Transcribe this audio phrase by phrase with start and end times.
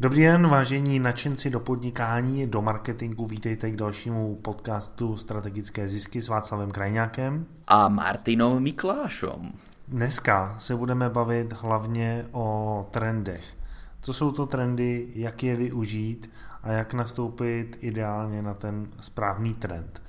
[0.00, 6.28] Dobrý den, vážení nadšenci do podnikání, do marketingu, vítejte k dalšímu podcastu Strategické zisky s
[6.28, 9.52] Václavem Krajňákem a Martinou Miklášom.
[9.88, 13.56] Dneska se budeme bavit hlavně o trendech.
[14.00, 16.30] Co jsou to trendy, jak je využít
[16.62, 20.02] a jak nastoupit ideálně na ten správný trend.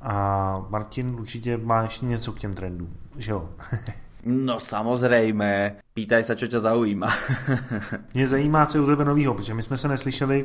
[0.00, 3.50] A Martin určitě má ještě něco k těm trendům, že jo?
[4.24, 7.08] No samozrejme, pýtaj sa, čo ťa zaujíma.
[8.14, 10.44] Mě zajímá, co je u tebe novýho, protože my jsme se neslyšeli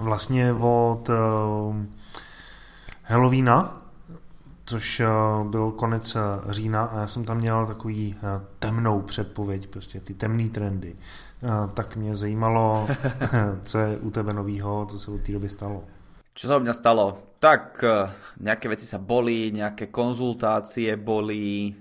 [0.00, 1.76] vlastně od uh,
[3.04, 3.82] Halloweena,
[4.64, 6.20] což uh, byl konec uh,
[6.50, 10.96] října a já jsem tam měl takový uh, temnou předpověď, prostě ty temné trendy.
[11.42, 12.88] Uh, tak mě zajímalo,
[13.62, 15.84] co je u tebe novýho, co se od té doby stalo.
[16.38, 17.34] Čo sa u mňa stalo?
[17.42, 17.82] Tak,
[18.38, 21.74] nejaké veci sa boli, nejaké konzultácie boli,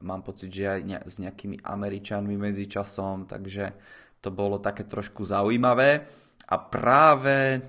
[0.00, 3.74] mám pocit, že aj s nejakými Američanmi medzi časom, takže
[4.22, 6.06] to bolo také trošku zaujímavé.
[6.48, 7.62] A práve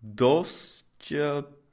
[0.00, 1.18] dosť e,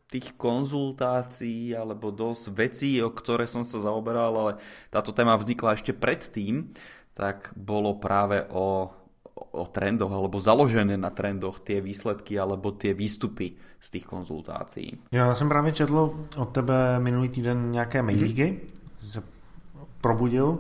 [0.08, 4.54] tých konzultácií alebo dosť vecí, o ktoré som sa zaoberal, ale
[4.92, 6.72] táto téma vznikla ešte predtým,
[7.12, 8.94] tak bolo práve o,
[9.36, 15.12] o trendoch alebo založené na trendoch tie výsledky alebo tie výstupy z tých konzultácií.
[15.12, 18.62] Já jsem právě četl od tebe minulý týden nějaké mailíky,
[18.98, 19.37] mm-hmm
[20.02, 20.60] probudil,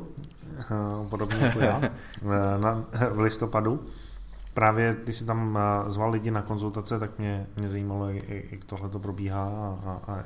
[0.60, 1.82] eh, podobně jako já,
[2.22, 3.84] eh, na, v listopadu.
[4.54, 8.64] Právě ty jsi tam eh, zval lidi na konzultace, tak mě, mě zajímalo, jak, jak
[8.66, 10.24] tohle to probíhá a, a, a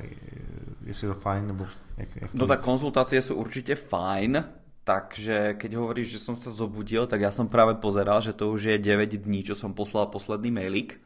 [0.86, 4.44] jestli je to fajn, nebo jak, jak to No tak konzultácie sú určite fajn,
[4.82, 8.74] takže keď hovoríš, že som sa zobudil, tak ja som práve pozeral, že to už
[8.74, 10.98] je 9 dní, čo som poslal posledný mailik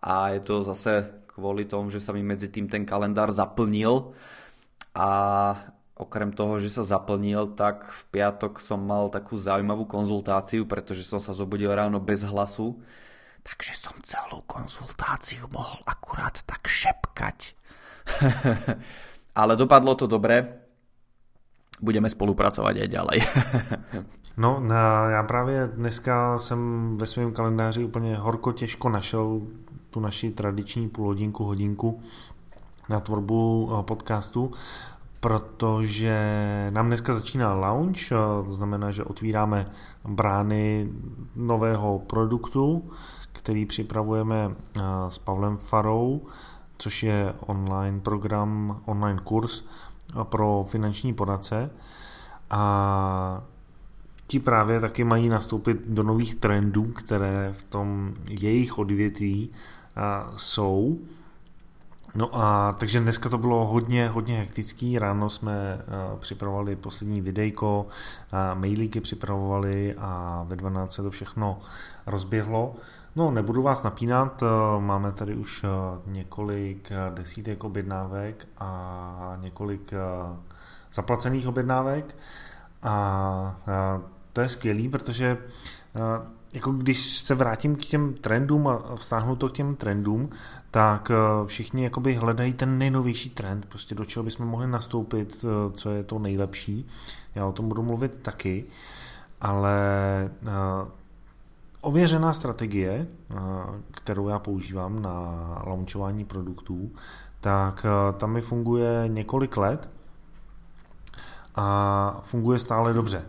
[0.00, 4.12] a je to zase kvôli tomu, že sa mi medzi tým ten kalendár zaplnil.
[4.92, 5.08] A
[6.02, 11.22] Okrem toho, že sa zaplnil, tak v piatok som mal takú zaujímavú konzultáciu, pretože som
[11.22, 12.74] sa zobudil ráno bez hlasu.
[13.46, 17.54] Takže som celú konzultáciu mohol akurát tak šepkať.
[19.40, 20.62] Ale dopadlo to dobre.
[21.82, 23.18] Budeme spolupracovat aj ďalej.
[24.42, 24.62] no,
[25.10, 29.40] já právě dneska jsem ve svém kalendáři úplně horko těžko našel
[29.90, 32.00] tu naši tradiční půlhodinku, hodinku
[32.88, 34.50] na tvorbu eh, podcastu
[35.22, 36.16] protože
[36.70, 39.70] nám dneska začíná launch, to znamená, že otvíráme
[40.04, 40.88] brány
[41.36, 42.90] nového produktu,
[43.32, 44.54] který připravujeme
[45.08, 46.22] s Pavlem Farou,
[46.78, 49.64] což je online program, online kurz
[50.22, 51.70] pro finanční poradce.
[52.50, 53.42] A
[54.26, 59.50] ti právě taky mají nastoupit do nových trendů, které v tom jejich odvětví
[60.36, 60.98] jsou
[62.14, 64.98] No a takže dneska to bylo hodně, hodně hektický.
[64.98, 65.78] Ráno jsme
[66.12, 71.58] uh, připravovali poslední videjko, uh, mailíky připravovali a ve 12 se to všechno
[72.06, 72.74] rozběhlo.
[73.16, 74.48] No, nebudu vás napínat, uh,
[74.82, 75.64] máme tady už
[76.06, 79.92] několik desítek objednávek a několik
[80.92, 82.16] zaplacených objednávek
[82.82, 83.56] a
[84.32, 85.38] to je skvělý, protože
[86.52, 90.30] jako když se vrátím k těm trendům a vztáhnu to k těm trendům,
[90.70, 95.72] tak eh, všichni jakoby hledají ten nejnovější trend, prostě do čeho bychom mohli nastoupit, eh,
[95.72, 96.86] co je to nejlepší.
[97.34, 98.64] Já o tom budu mluvit taky,
[99.40, 99.74] ale
[100.42, 100.50] eh,
[101.80, 103.06] ověřená strategie,
[103.90, 106.90] kterou já používám na launchování produktů,
[107.40, 107.86] tak
[108.16, 109.90] tam mi funguje několik let
[111.54, 113.24] a funguje stále dobře,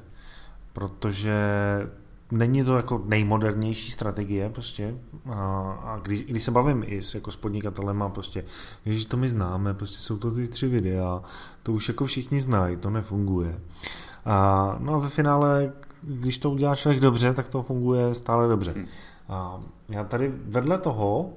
[0.73, 1.33] protože
[2.33, 4.95] není to jako nejmodernější strategie prostě
[5.29, 8.43] a, a když, když se bavím i s, jako s podnikatelem a prostě,
[8.85, 11.21] ježiš, to my známe, prostě jsou to ty tři videa,
[11.63, 13.59] to už jako všichni znají, to nefunguje.
[14.25, 18.71] A, no a ve finále, když to udělá člověk dobře, tak to funguje stále dobře.
[18.71, 18.85] Hmm.
[19.29, 21.29] A já tady vedle toho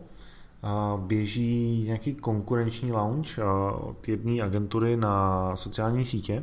[0.63, 3.39] a běží nějaký konkurenční launch
[3.81, 6.43] od jedné agentury na sociální sítě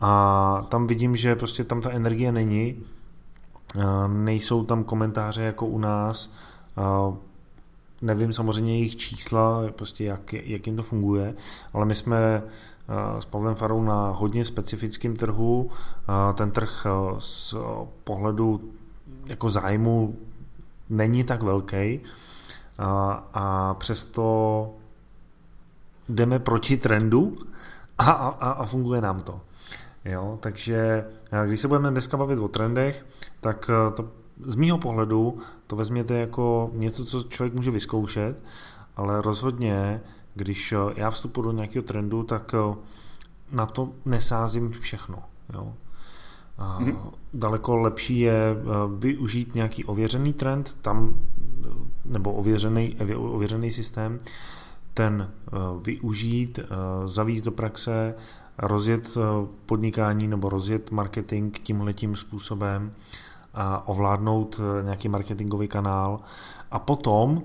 [0.00, 2.82] a tam vidím, že prostě tam ta energie není,
[4.06, 6.30] nejsou tam komentáře jako u nás,
[8.02, 11.34] nevím samozřejmě jejich čísla, prostě jak, jak jim to funguje,
[11.72, 12.42] ale my jsme
[13.18, 15.70] s Pavlem Farou na hodně specifickém trhu.
[16.34, 16.86] Ten trh
[17.18, 17.54] z
[18.04, 18.60] pohledu
[19.26, 20.16] jako zájmu
[20.88, 22.00] není tak velký
[22.78, 24.74] a, a přesto
[26.08, 27.38] jdeme proti trendu
[27.98, 29.40] a, a, a funguje nám to.
[30.04, 31.06] Jo, takže
[31.46, 33.06] když se budeme dneska bavit o trendech,
[33.46, 34.08] tak eh, to
[34.42, 38.42] z mýho pohledu to vezměte jako něco, co člověk může vyzkoušet,
[38.96, 40.00] ale rozhodně,
[40.34, 42.76] když eh, já vstupuji do nějakého trendu, tak eh,
[43.52, 45.22] na to nesázím všechno.
[45.54, 45.74] Jo.
[46.58, 46.96] Mm-hmm.
[47.34, 48.56] Daleko lepší je
[48.98, 51.20] využít nějaký ověřený trend tam,
[52.04, 54.18] nebo ověřený, ověřený systém,
[54.94, 55.30] ten
[55.82, 56.58] využít,
[57.04, 58.14] zavíst do praxe,
[58.58, 59.18] rozjet
[59.66, 63.35] podnikání nebo rozjet marketing tímhletím způsobem a
[63.84, 66.20] ovládnout nějaký marketingový kanál
[66.70, 67.42] a potom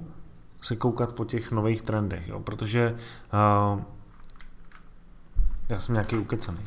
[0.62, 2.40] se koukat po těch nových trendech, jo?
[2.40, 2.96] protože
[3.74, 3.81] uh,
[5.69, 6.60] já jsem nějaký ukecený.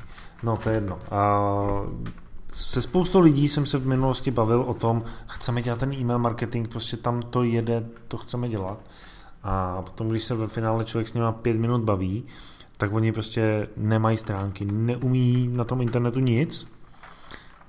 [0.43, 0.97] No, to je jedno.
[0.97, 2.09] Uh,
[2.53, 6.69] se spoustou lidí jsem se v minulosti bavil o tom, chceme dělat ten e-mail marketing,
[6.69, 8.79] prostě tam to jede, to chceme dělat.
[9.43, 12.25] A potom, když se ve finále člověk s nimi pět minut baví,
[12.77, 16.67] tak oni prostě nemají stránky, neumí na tom internetu nic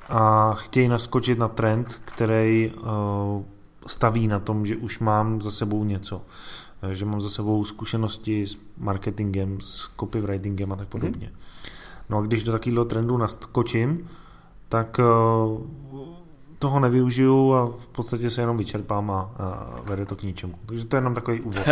[0.10, 3.44] a chtějí naskočit na trend, který uh,
[3.88, 6.22] staví na tom, že už mám za sebou něco.
[6.82, 11.32] Eh, že mám za sebou zkušenosti s marketingem, s copywritingem a tak podobně.
[12.10, 14.08] No a když do takového trendu naskočím,
[14.70, 15.04] tak eh,
[16.60, 20.54] toho nevyužiju a v podstatě se jenom vyčerpám a, a vede to k ničemu.
[20.66, 21.66] Takže to je jenom takový úvod.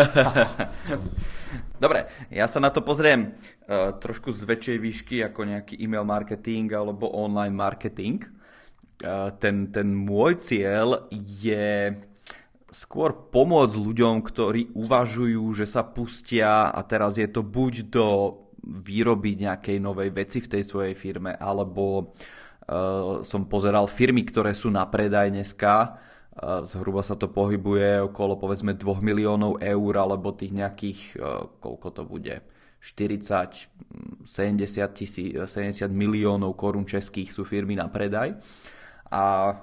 [1.79, 6.71] Dobre, ja sa na to pozriem uh, trošku z väčšej výšky ako nejaký e-mail marketing
[6.73, 8.23] alebo online marketing.
[9.03, 11.93] Uh, ten, ten môj cieľ je
[12.71, 18.07] skôr pomôcť ľuďom, ktorí uvažujú, že sa pustia a teraz je to buď do
[18.63, 22.07] výroby nejakej novej veci v tej svojej firme, alebo uh,
[23.23, 28.71] som pozeral firmy, ktoré sú na predaj dneska, uh, zhruba sa to pohybuje okolo povedzme
[28.71, 32.35] 2 miliónov eur, alebo tých nejakých, uh, koľko to bude,
[32.83, 34.27] 40, 70,
[34.91, 38.35] tisí, 70 miliónov korún českých sú firmy na predaj.
[39.07, 39.55] A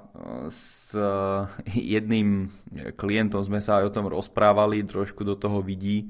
[0.49, 0.95] s
[1.97, 2.49] jedným
[2.97, 6.09] klientom sme sa aj o tom rozprávali, trošku do toho vidí,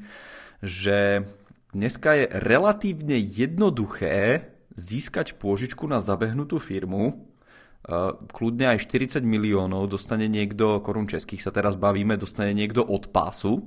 [0.63, 1.27] že
[1.75, 7.15] dneska je relatívne jednoduché získať pôžičku na zabehnutú firmu, e,
[8.31, 13.67] kľudne aj 40 miliónov dostane niekto, korun českých sa teraz bavíme, dostane niekto od pásu,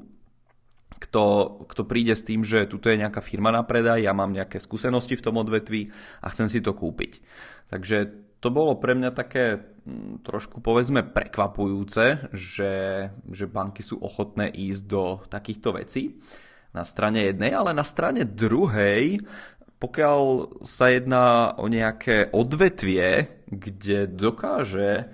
[1.03, 1.23] kto,
[1.67, 5.19] kto príde s tým, že tuto je nejaká firma na predaj, ja mám nejaké skúsenosti
[5.19, 5.91] v tom odvetví
[6.23, 7.19] a chcem si to kúpiť.
[7.67, 7.97] Takže
[8.39, 12.73] to bolo pre mňa také mm, trošku povedzme prekvapujúce, že,
[13.31, 16.19] že banky sú ochotné ísť do takýchto vecí
[16.73, 19.21] na strane jednej, ale na strane druhej,
[19.83, 20.19] pokiaľ
[20.63, 25.05] sa jedná o nejaké odvetvie, kde dokáže e,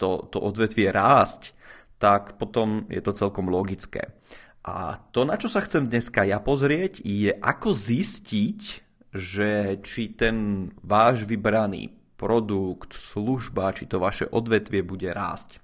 [0.00, 1.52] to, to odvetvie rásť,
[2.00, 4.16] tak potom je to celkom logické.
[4.64, 8.60] A to, na čo sa chcem dneska ja pozrieť, je ako zistiť,
[9.12, 15.60] že či ten váš vybraný produkt, služba, či to vaše odvetvie bude rásť.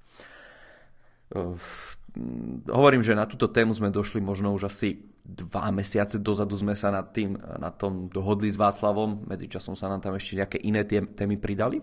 [2.68, 6.90] Hovorím, že na túto tému sme došli možno už asi dva mesiace dozadu sme sa
[6.90, 11.36] nad tým, na tom dohodli s Václavom, medzičasom sa nám tam ešte nejaké iné témy
[11.38, 11.78] pridali.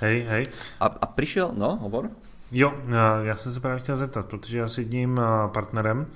[0.00, 0.44] Hej, hej.
[0.80, 2.10] A, a přišel, no, hovor?
[2.52, 2.72] Jo,
[3.22, 6.06] já jsem se právě chtěl zeptat, protože já s jedním partnerem,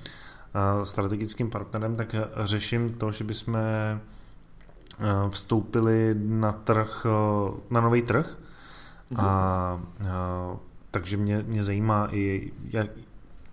[0.83, 3.57] strategickým partnerem, tak řeším to, že bychom
[5.29, 7.05] vstoupili na trh,
[7.69, 8.37] na nový trh.
[9.09, 9.19] Mhm.
[9.19, 9.81] A, a
[10.91, 12.87] takže mě, mě zajímá i, jak,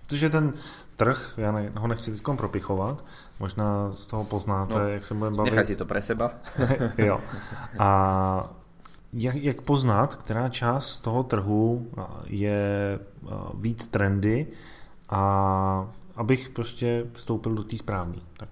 [0.06, 0.52] protože ten
[0.96, 3.04] trh, já ne, ho nechci teď propichovat,
[3.40, 5.50] možná z toho poznáte, no, jak se budeme bavit.
[5.50, 6.30] Nechaj si to pre seba.
[6.98, 7.20] jo.
[7.78, 8.50] A
[9.12, 11.90] jak, jak poznat, která část toho trhu
[12.26, 12.98] je
[13.54, 14.46] víc trendy
[15.08, 18.48] a abych prostě vstoupil do té správné, tak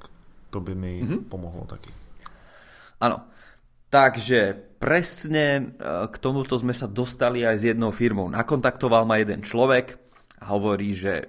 [0.51, 1.21] to by mi mm-hmm.
[1.25, 1.91] pomohlo taky.
[3.01, 3.27] Áno.
[3.93, 5.77] Takže presne
[6.09, 8.25] k tomuto sme sa dostali aj s jednou firmou.
[8.33, 10.01] Nakontaktoval ma jeden človek
[10.41, 11.29] a hovorí, že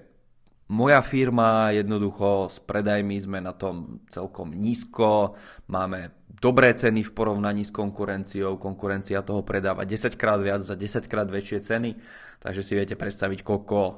[0.72, 5.36] moja firma jednoducho s predajmi sme na tom celkom nízko,
[5.68, 11.08] máme dobré ceny v porovnaní s konkurenciou, konkurencia toho predáva 10 krát viac za 10
[11.08, 11.96] krát väčšie ceny,
[12.40, 13.94] takže si viete predstaviť, koľko e,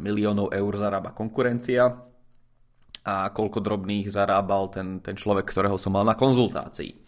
[0.00, 1.88] miliónov eur zarába konkurencia
[3.02, 7.02] a koľko drobných zarábal ten, ten človek, ktorého som mal na konzultácii.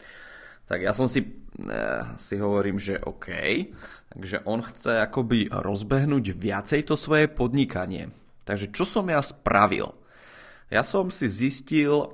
[0.65, 3.29] Tak ja som si, eh, si hovorím, že OK,
[4.11, 8.11] takže on chce akoby rozbehnúť viacej to svoje podnikanie.
[8.45, 9.93] Takže čo som ja spravil?
[10.69, 12.13] Ja som si zistil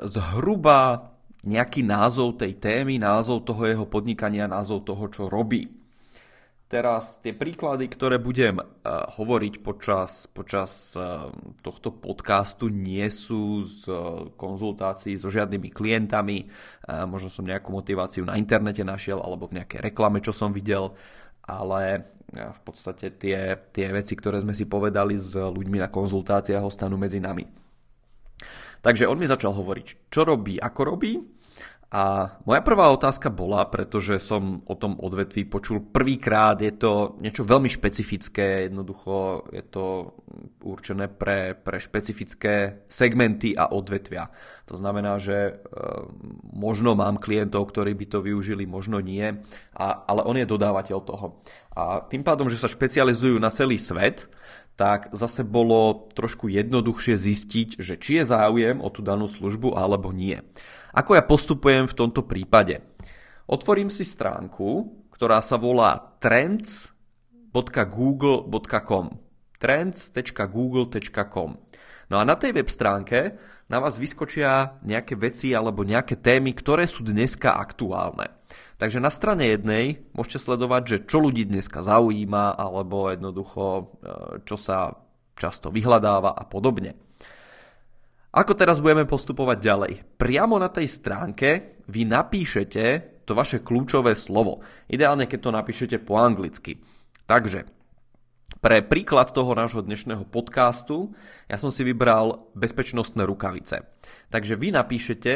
[0.00, 5.80] zhruba nejaký názov tej témy, názov toho jeho podnikania, názov toho, čo robí.
[6.70, 8.62] Teraz tie príklady, ktoré budem uh,
[9.18, 11.26] hovoriť počas, počas uh,
[11.66, 16.46] tohto podcastu, nie sú z uh, konzultácií so žiadnymi klientami.
[16.86, 20.94] Uh, možno som nejakú motiváciu na internete našiel alebo v nejakej reklame, čo som videl,
[21.42, 26.94] ale v podstate tie, tie veci, ktoré sme si povedali s ľuďmi na konzultáciách, ostanú
[26.94, 27.42] medzi nami.
[28.80, 31.18] Takže on mi začal hovoriť, čo robí, ako robí
[31.90, 37.42] A moja prvá otázka bola, pretože som o tom odvetví počul prvýkrát, je to niečo
[37.42, 40.14] veľmi špecifické, jednoducho je to
[40.62, 44.30] určené pre, pre špecifické segmenty a odvetvia.
[44.70, 45.52] To znamená, že e,
[46.54, 49.26] možno mám klientov, ktorí by to využili, možno nie,
[49.74, 51.42] a, ale on je dodávateľ toho.
[51.74, 54.30] A tým pádom, že sa špecializujú na celý svet,
[54.78, 60.14] tak zase bolo trošku jednoduchšie zistiť, že či je záujem o tú danú službu alebo
[60.14, 60.38] nie.
[60.90, 62.82] Ako ja postupujem v tomto prípade?
[63.46, 69.10] Otvorím si stránku, ktorá sa volá trends.google.com
[69.60, 71.50] trends.google.com
[72.10, 73.38] No a na tej web stránke
[73.70, 78.34] na vás vyskočia nejaké veci alebo nejaké témy, ktoré sú dneska aktuálne.
[78.82, 83.82] Takže na strane jednej môžete sledovať, že čo ľudí dneska zaujíma alebo jednoducho e,
[84.42, 84.90] čo sa
[85.38, 86.98] často vyhľadáva a podobne.
[88.30, 89.92] Ako teraz budeme postupovať ďalej?
[90.14, 92.82] Priamo na tej stránke vy napíšete
[93.26, 94.62] to vaše kľúčové slovo.
[94.86, 96.78] Ideálne, keď to napíšete po anglicky.
[97.26, 97.66] Takže,
[98.62, 101.10] pre príklad toho nášho dnešného podcastu,
[101.50, 103.82] ja som si vybral bezpečnostné rukavice.
[104.30, 105.32] Takže vy napíšete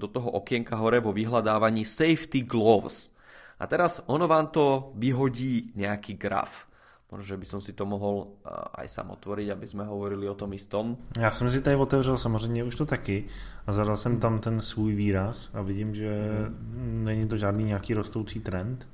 [0.00, 3.12] do toho okienka hore vo vyhľadávaní safety gloves.
[3.60, 6.67] A teraz ono vám to vyhodí nejaký graf.
[7.08, 8.36] Možná by som si to mohl
[8.76, 10.96] aj sám otvoriť, aby jsme hovorili o tom istom.
[11.18, 13.24] Já jsem si tady otevřel samozřejmě už to taky
[13.66, 17.04] a zadal jsem tam ten svůj výraz a vidím, že mm.
[17.04, 18.88] není to žádný nějaký rostoucí trend.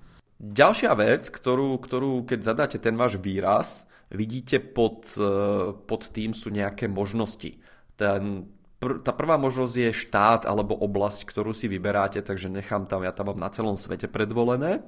[0.45, 5.31] Ďalšia vec, ktorú, ktorú keď zadáte ten váš výraz, vidíte pod, e,
[5.73, 7.55] pod tým sú nejaké možnosti.
[7.97, 8.51] Ten,
[8.83, 13.15] pr, tá prvá možnosť je štát alebo oblasť, ktorú si vyberáte, takže nechám tam, ja
[13.15, 14.83] tam mám na celom svete predvolené.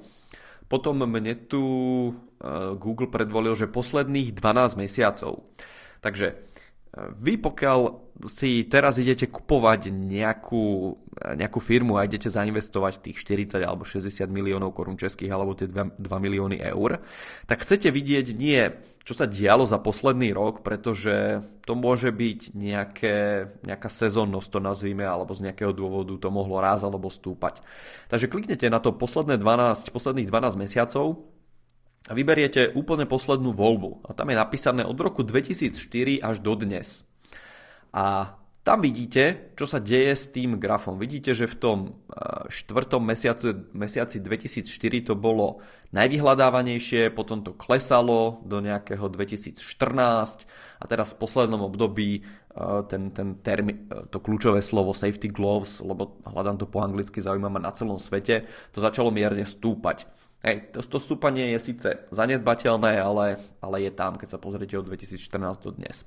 [0.67, 2.11] Potom mne tu e,
[2.75, 5.47] Google predvolil, že posledných 12 mesiacov.
[6.03, 6.35] Takže e,
[7.15, 7.79] vy pokiaľ
[8.27, 10.65] si teraz idete kupovať nejakú,
[11.23, 15.71] e, nejakú firmu a idete zainvestovať tých 40 alebo 60 miliónov korún českých alebo tie
[15.71, 16.99] 2, 2 milióny eur,
[17.47, 18.61] tak chcete vidieť nie
[19.07, 25.07] čo sa dialo za posledný rok, pretože to môže byť nejaké, nejaká sezónnosť, to nazvíme,
[25.07, 27.63] alebo z nejakého dôvodu to mohlo raz alebo stúpať.
[28.11, 31.23] Takže kliknete na to posledné 12, posledných 12 mesiacov
[32.03, 34.03] a vyberiete úplne poslednú voľbu.
[34.03, 35.79] A tam je napísané od roku 2004
[36.19, 37.07] až do dnes.
[37.95, 38.35] A
[38.67, 40.99] tam vidíte, čo sa deje s tým grafom.
[40.99, 41.79] Vidíte, že v tom
[42.11, 45.63] eh, štvrtom mesiaci, mesiaci 2004 to bolo
[45.95, 49.55] najvyhľadávanejšie, potom to klesalo do nejakého 2014
[50.83, 55.79] a teraz v poslednom období eh, ten, ten termi, eh, to kľúčové slovo safety gloves,
[55.79, 60.11] lebo hľadám to po anglicky, zaujíma ma na celom svete, to začalo mierne stúpať.
[60.43, 64.91] Hej, to, to stúpanie je síce zanedbateľné, ale, ale je tam, keď sa pozriete od
[64.91, 65.23] 2014
[65.63, 66.03] do dnes.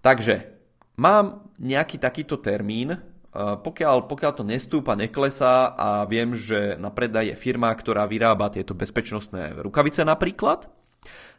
[0.00, 0.57] Takže
[0.98, 2.98] mám nejaký takýto termín,
[3.38, 8.74] pokiaľ, pokiaľ to nestúpa, neklesá a viem, že na predaj je firma, ktorá vyrába tieto
[8.74, 10.66] bezpečnostné rukavice napríklad,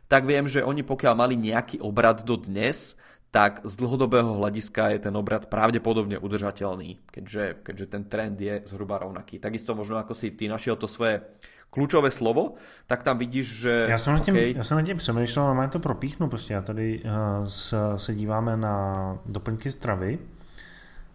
[0.08, 2.96] tak viem, že oni pokiaľ mali nejaký obrad do dnes,
[3.30, 8.98] tak z dlhodobého hľadiska je ten obrad pravdepodobne udržateľný, keďže, keďže ten trend je zhruba
[8.98, 9.38] rovnaký.
[9.38, 11.22] Takisto možno ako si ty našiel to svoje
[11.70, 12.58] kľúčové slovo,
[12.88, 13.86] tak tam vidíš, že...
[13.90, 14.54] Já jsem nad tím, okay.
[14.58, 16.54] já jsem nad tím přemýšlel, ale to propíchnu prostě.
[16.54, 20.20] Já tady uh, se díváme na doplňky stravy,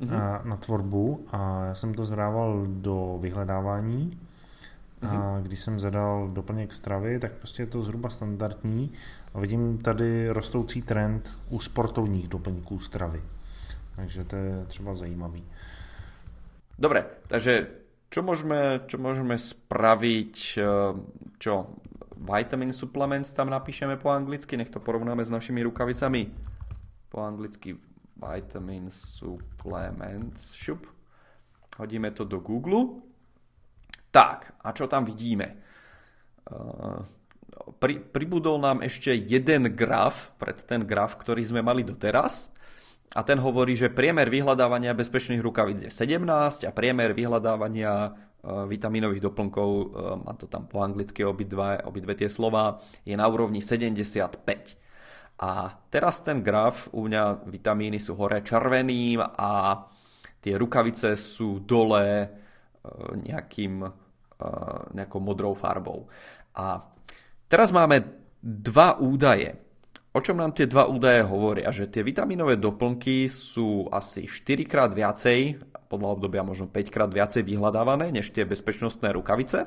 [0.00, 0.40] mm-hmm.
[0.40, 4.20] uh, na tvorbu a já jsem to zhrával do vyhledávání
[5.02, 5.42] a mm-hmm.
[5.42, 8.92] když jsem zadal doplněk stravy, tak prostě je to zhruba standardní
[9.34, 13.22] a vidím tady rostoucí trend u sportovních doplňků stravy.
[13.96, 15.44] Takže to je třeba zajímavý.
[16.78, 17.66] Dobre, takže
[18.14, 20.94] čo môžeme, čo môžeme spraviť, eh,
[21.42, 21.52] čo
[22.14, 26.30] vitamin supplements tam napíšeme po anglicky, nech to porovnáme s našimi rukavicami.
[27.10, 27.74] Po anglicky
[28.14, 30.86] vitamin supplements, šup.
[31.82, 33.02] Hodíme to do Google.
[34.14, 35.58] Tak, a čo tam vidíme?
[36.46, 36.98] Eh,
[37.82, 42.53] pri, pribudol nám ešte jeden graf, pred ten graf, ktorý sme mali doteraz
[43.14, 48.10] a ten hovorí, že priemer vyhľadávania bezpečných rukavíc je 17 a priemer vyhľadávania e,
[48.66, 49.84] vitamínových doplnkov, e,
[50.18, 55.38] má to tam po anglicky obidve, obidve tie slova, je na úrovni 75.
[55.38, 59.78] A teraz ten graf, u mňa vitamíny sú hore červeným a
[60.42, 62.26] tie rukavice sú dole e,
[63.14, 64.02] nejakým,
[64.92, 66.10] nejakou modrou farbou.
[66.58, 66.82] A
[67.48, 68.02] teraz máme
[68.42, 69.63] dva údaje.
[70.14, 71.74] O čom nám tie dva údaje hovoria?
[71.74, 75.58] Že tie vitamínové doplnky sú asi 4 krát viacej,
[75.90, 79.66] podľa obdobia možno 5 krát viacej vyhľadávané než tie bezpečnostné rukavice.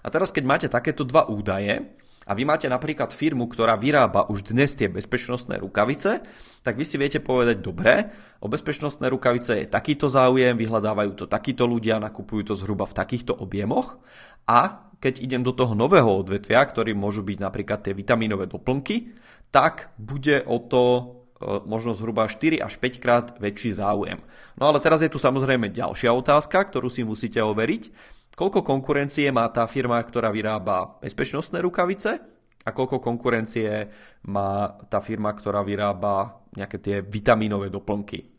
[0.00, 1.92] A teraz keď máte takéto dva údaje,
[2.22, 6.22] a vy máte napríklad firmu, ktorá vyrába už dnes tie bezpečnostné rukavice,
[6.62, 11.66] tak vy si viete povedať, dobre, o bezpečnostné rukavice je takýto záujem, vyhľadávajú to takíto
[11.66, 13.98] ľudia, nakupujú to zhruba v takýchto objemoch
[14.46, 19.18] a keď idem do toho nového odvetvia, ktorým môžu byť napríklad tie vitamínové doplnky,
[19.50, 21.02] tak bude o to e,
[21.66, 24.22] možno zhruba 4 až 5 krát väčší záujem.
[24.54, 27.90] No ale teraz je tu samozrejme ďalšia otázka, ktorú si musíte overiť.
[28.38, 32.22] Koľko konkurencie má tá firma, ktorá vyrába bezpečnostné rukavice
[32.62, 33.90] a koľko konkurencie
[34.30, 38.31] má tá firma, ktorá vyrába nejaké tie vitamínové doplnky.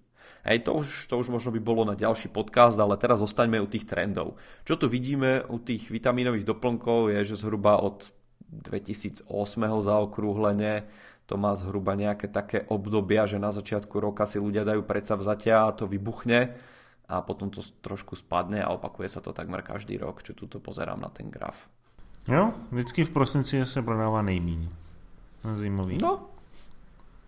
[0.44, 3.68] Hej, to už, to už možno by bolo na ďalší podcast, ale teraz zostaňme u
[3.68, 4.36] tých trendov.
[4.68, 8.12] Čo tu vidíme u tých vitamínových doplnkov je, že zhruba od
[8.52, 9.24] 2008.
[9.88, 10.84] zaokrúhlenie
[11.24, 15.64] to má zhruba nejaké také obdobia, že na začiatku roka si ľudia dajú predsa vzatia
[15.64, 16.52] a to vybuchne
[17.08, 21.00] a potom to trošku spadne a opakuje sa to takmer každý rok, čo tu pozerám
[21.00, 21.72] na ten graf.
[22.28, 24.68] Jo, vždycky v prosinci se prodává nejmíň.
[25.44, 25.98] Zajímavý.
[26.00, 26.32] No,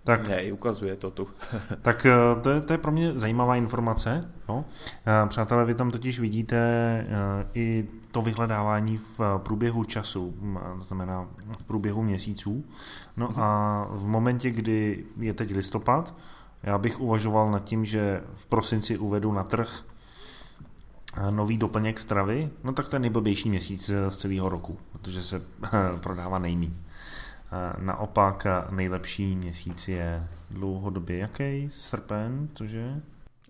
[0.05, 1.27] tak, Hej, ukazuje to tu.
[1.81, 4.31] tak eh, to je, to je pro mě zajímavá informace.
[4.49, 4.65] Jo?
[5.05, 10.33] Eh, přátelé, vy tam totiž vidíte eh, i to vyhledávání v průběhu času,
[10.77, 12.65] znamená v průběhu měsíců.
[13.17, 13.41] No mhm.
[13.41, 16.15] a v momentě, kdy je teď listopad,
[16.63, 19.83] já bych uvažoval nad tím, že v prosinci uvedu na trh
[21.29, 25.41] nový doplněk stravy, no tak to je nejblbější měsíc z celého roku, protože se
[26.01, 26.73] prodává nejmíň.
[27.79, 31.69] Naopak nejlepší měsíc je dlouhodobě jaký?
[31.71, 33.01] Srpen, cože?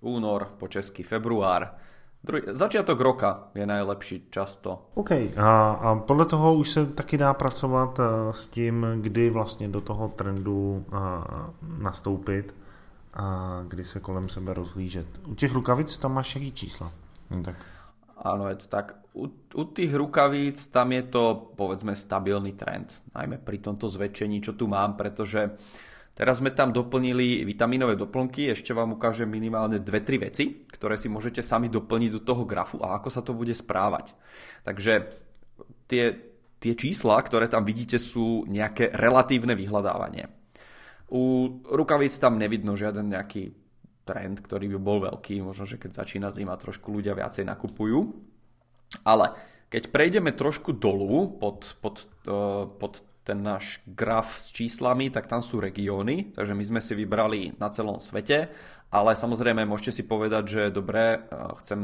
[0.02, 1.76] Únor, po česky február.
[2.24, 4.90] Druhý, začiatok roka je nejlepší často.
[4.94, 5.12] OK.
[5.38, 8.00] A, a podle toho už se taky dá pracovat
[8.32, 10.86] s tím, kdy vlastně do toho trendu
[11.78, 12.56] nastoupit
[13.14, 15.08] a kdy se kolem sebe rozlížet.
[15.28, 16.92] U těch rukavic tam máš jaký čísla?
[17.46, 17.56] Tak.
[18.18, 19.05] Áno, je to tak.
[19.16, 24.60] U, u tých rukavíc tam je to povedzme stabilný trend, najmä pri tomto zväčšení, čo
[24.60, 25.56] tu mám, pretože
[26.12, 31.08] teraz sme tam doplnili vitamínové doplnky, ešte vám ukážem minimálne dve, tri veci, ktoré si
[31.08, 34.12] môžete sami doplniť do toho grafu a ako sa to bude správať.
[34.68, 35.16] Takže
[35.88, 36.04] tie,
[36.60, 40.28] tie čísla, ktoré tam vidíte, sú nejaké relatívne vyhľadávanie.
[41.16, 43.56] U rukavíc tam nevidno žiaden nejaký
[44.04, 48.00] trend, ktorý by bol veľký, možno, že keď začína zima, trošku ľudia viacej nakupujú.
[49.04, 49.36] Ale
[49.74, 55.42] keď prejdeme trošku dolu pod, pod, uh, pod ten náš graf s číslami, tak tam
[55.42, 58.54] sú regióny, takže my sme si vybrali na celom svete,
[58.94, 61.26] ale samozrejme môžete si povedať, že dobre,
[61.66, 61.82] chcem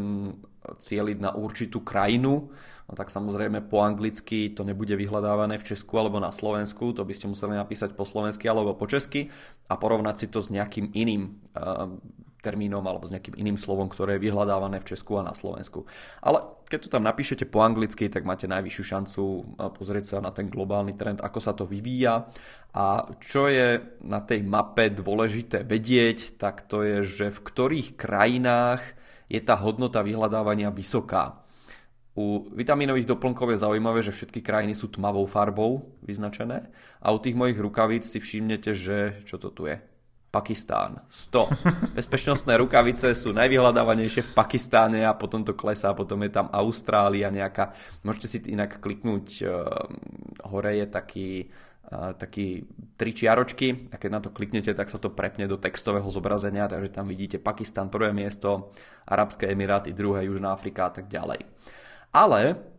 [0.77, 2.53] cieliť na určitú krajinu,
[2.85, 7.13] no tak samozrejme po anglicky to nebude vyhľadávané v Česku alebo na Slovensku, to by
[7.17, 9.33] ste museli napísať po slovensky alebo po česky
[9.65, 11.41] a porovnať si to s nejakým iným
[12.41, 15.86] termínom alebo s nejakým iným slovom, ktoré je vyhľadávané v Česku a na Slovensku.
[16.25, 19.23] Ale keď to tam napíšete po anglicky, tak máte najvyššiu šancu
[19.77, 22.32] pozrieť sa na ten globálny trend, ako sa to vyvíja.
[22.73, 28.82] A čo je na tej mape dôležité vedieť, tak to je, že v ktorých krajinách
[29.32, 31.43] je tá hodnota vyhľadávania vysoká.
[32.12, 36.67] U vitamínových doplnkov je zaujímavé, že všetky krajiny sú tmavou farbou vyznačené
[36.99, 39.80] a u tých mojich rukavíc si všimnete, že čo to tu je?
[40.32, 41.44] Pakistán 100.
[42.00, 47.76] Bezpečnostné rukavice sú najvyhľadávanejšie v Pakistáne a potom to klesá, potom je tam Austrália nejaká.
[48.08, 49.91] Môžete si inak kliknúť, uh,
[50.48, 51.30] hore je taký,
[51.91, 52.63] uh, taký
[52.96, 56.96] tri čiaročky a keď na to kliknete, tak sa to prepne do textového zobrazenia, takže
[56.96, 58.72] tam vidíte Pakistan prvé miesto,
[59.04, 61.44] Arabské Emiráty druhé, Južná Afrika a tak ďalej.
[62.15, 62.70] Ale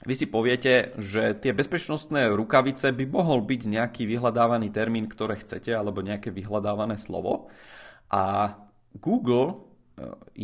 [0.00, 5.76] vy si poviete, že tie bezpečnostné rukavice by mohol byť nejaký vyhľadávaný termín, ktoré chcete,
[5.76, 7.52] alebo nejaké vyhľadávané slovo.
[8.08, 8.56] A
[8.96, 9.56] Google e,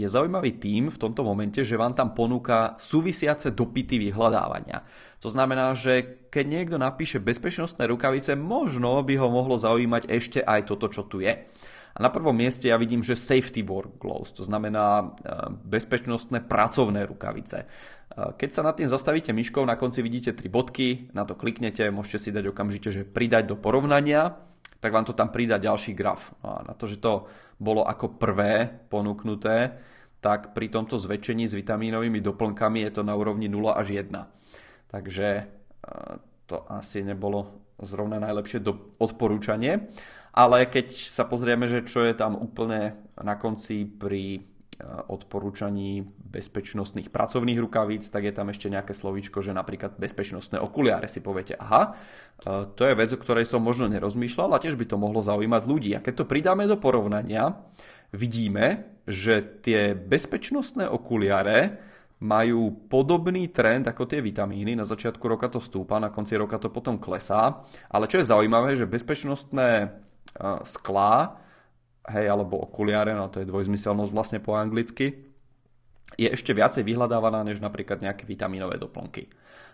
[0.05, 4.85] je zaujímavý tým v tomto momente, že vám tam ponúka súvisiace dopity vyhľadávania.
[5.25, 10.69] To znamená, že keď niekto napíše bezpečnostné rukavice, možno by ho mohlo zaujímať ešte aj
[10.69, 11.33] toto, čo tu je.
[11.97, 15.05] A na prvom mieste ja vidím, že safety work gloves, to znamená e,
[15.65, 17.65] bezpečnostné pracovné rukavice.
[18.17, 22.19] Keď sa nad tým zastavíte myškou, na konci vidíte tri bodky, na to kliknete, môžete
[22.19, 24.41] si dať okamžite, že pridať do porovnania,
[24.81, 26.33] tak vám to tam pridá ďalší graf.
[26.41, 27.29] A na to, že to
[27.61, 29.77] bolo ako prvé ponúknuté,
[30.25, 34.09] tak pri tomto zväčšení s vitamínovými doplnkami je to na úrovni 0 až 1.
[34.89, 35.45] Takže e,
[36.49, 38.65] to asi nebolo zrovna najlepšie
[38.97, 39.93] odporúčanie.
[40.37, 47.57] Ale keď sa pozrieme, že čo je tam úplne na konci pri odporúčaní bezpečnostných pracovných
[47.57, 52.69] rukavíc, tak je tam ešte nejaké slovíčko, že napríklad bezpečnostné okuliare si poviete, aha, eh,
[52.77, 55.91] to je vec, o ktorej som možno nerozmýšľal a tiež by to mohlo zaujímať ľudí.
[55.97, 57.57] A keď to pridáme do porovnania,
[58.13, 61.81] vidíme, že tie bezpečnostné okuliare
[62.17, 64.73] majú podobný trend ako tie vitamíny.
[64.73, 67.65] Na začiatku roka to stúpa, na konci roka to potom klesá.
[67.93, 69.93] Ale čo je zaujímavé, že bezpečnostné
[70.65, 71.41] sklá,
[72.11, 75.27] hej, alebo okuliare, no to je dvojzmyselnosť vlastne po anglicky,
[76.15, 79.27] je ešte viacej vyhľadávaná než napríklad nejaké vitamínové doplnky.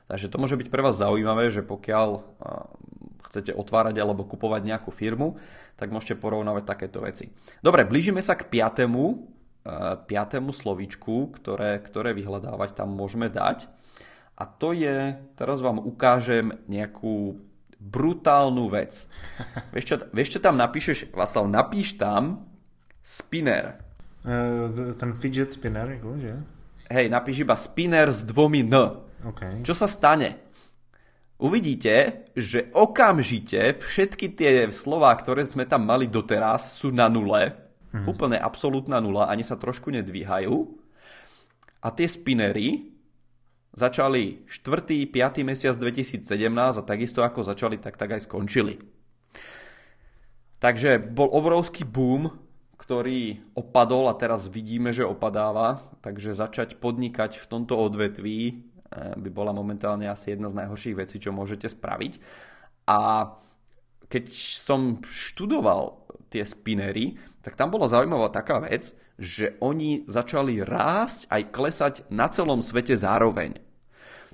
[0.08, 2.08] Takže to môže byť pre vás zaujímavé, že pokiaľ
[3.28, 5.38] chcete otvárať alebo kupovať nejakú firmu,
[5.76, 7.32] tak môžete porovnávať takéto veci.
[7.60, 9.28] Dobre, blížime sa k piatému,
[10.08, 13.70] piatému slovíčku, ktoré, ktoré vyhľadávať tam môžeme dať.
[14.36, 17.38] A to je, teraz vám ukážem nejakú
[17.82, 19.10] brutálnu vec.
[19.74, 21.10] vieš, čo, vieš, čo tam napíšeš?
[21.10, 22.46] Vaslav, napíš tam
[23.02, 23.82] spinner.
[24.22, 26.32] Uh, ten fidget spinner, jako, že?
[26.92, 28.74] Hej, napíš iba spinner s dvomi N.
[29.22, 29.66] Okay.
[29.66, 30.52] Čo sa stane?
[31.42, 37.58] Uvidíte, že okamžite všetky tie slova, ktoré sme tam mali doteraz, sú na nule.
[37.90, 38.06] Hmm.
[38.06, 40.54] Úplne absolútna nula, ani sa trošku nedvíhajú.
[41.82, 42.91] A tie spinnery
[43.72, 45.08] začali 4.
[45.08, 45.48] 5.
[45.48, 46.24] mesiac 2017
[46.78, 48.78] a takisto ako začali, tak tak aj skončili.
[50.62, 52.42] Takže bol obrovský boom
[52.82, 59.30] ktorý opadol a teraz vidíme, že opadáva, takže začať podnikať v tomto odvetví eh, by
[59.30, 62.18] bola momentálne asi jedna z najhorších vecí, čo môžete spraviť.
[62.90, 63.30] A
[64.10, 66.02] keď som študoval
[66.34, 72.26] tie spinery, tak tam bola zaujímavá taká vec, že oni začali rásť aj klesať na
[72.26, 73.54] celom svete zároveň.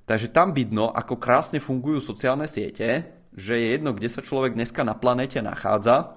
[0.08, 4.80] Takže tam vidno, ako krásne fungujú sociálne siete, že je jedno, kde sa človek dneska
[4.80, 6.16] na planete nachádza,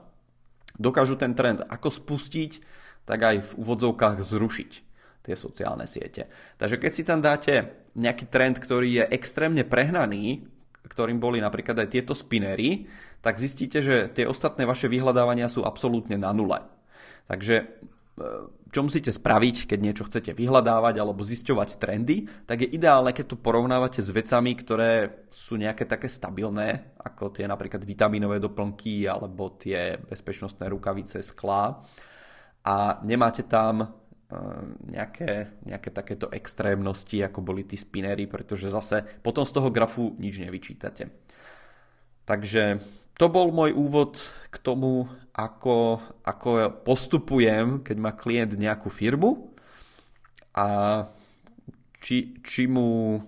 [0.79, 2.63] dokážu ten trend ako spustiť,
[3.03, 4.71] tak aj v úvodzovkách zrušiť
[5.27, 6.31] tie sociálne siete.
[6.55, 10.47] Takže keď si tam dáte nejaký trend, ktorý je extrémne prehnaný,
[10.87, 12.87] ktorým boli napríklad aj tieto spinery,
[13.19, 16.63] tak zistíte, že tie ostatné vaše vyhľadávania sú absolútne na nule.
[17.27, 17.67] Takže
[18.21, 23.33] e, čo musíte spraviť, keď niečo chcete vyhľadávať alebo zisťovať trendy, tak je ideálne, keď
[23.33, 29.57] to porovnávate s vecami, ktoré sú nejaké také stabilné, ako tie napríklad vitamínové doplnky alebo
[29.57, 31.83] tie bezpečnostné rukavice, sklá
[32.61, 33.87] a nemáte tam e,
[34.93, 40.37] nejaké, nejaké takéto extrémnosti, ako boli tí spinery, pretože zase potom z toho grafu nič
[40.37, 41.09] nevyčítate.
[42.23, 42.79] Takže
[43.17, 44.21] to bol môj úvod
[44.53, 46.49] k tomu, ako, ako
[46.83, 49.55] postupujem, keď má klient nejakú firmu
[50.51, 50.67] a
[52.03, 53.19] či, či mu e,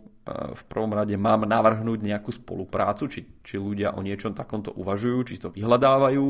[0.52, 5.40] v prvom rade mám navrhnúť nejakú spoluprácu, či, či ľudia o niečom takomto uvažujú, či
[5.40, 6.28] to vyhľadávajú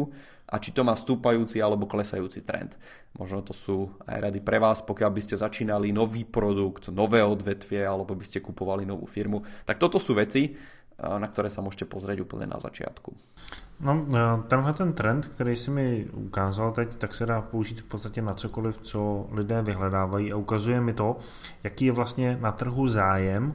[0.53, 2.77] a či to má stúpajúci alebo klesajúci trend.
[3.17, 7.81] Možno to sú aj rady pre vás, pokiaľ by ste začínali nový produkt, nové odvetvie
[7.81, 9.41] alebo by ste kupovali novú firmu.
[9.65, 10.53] Tak toto sú veci,
[11.17, 13.15] na které se můžete pozrieť úplně na začátku.
[13.79, 17.83] No, e, tenhle ten trend, který si mi ukázal teď, tak se dá použít v
[17.83, 21.17] podstatě na cokoliv, co lidé vyhledávají a ukazuje mi to,
[21.63, 23.53] jaký je vlastně na trhu zájem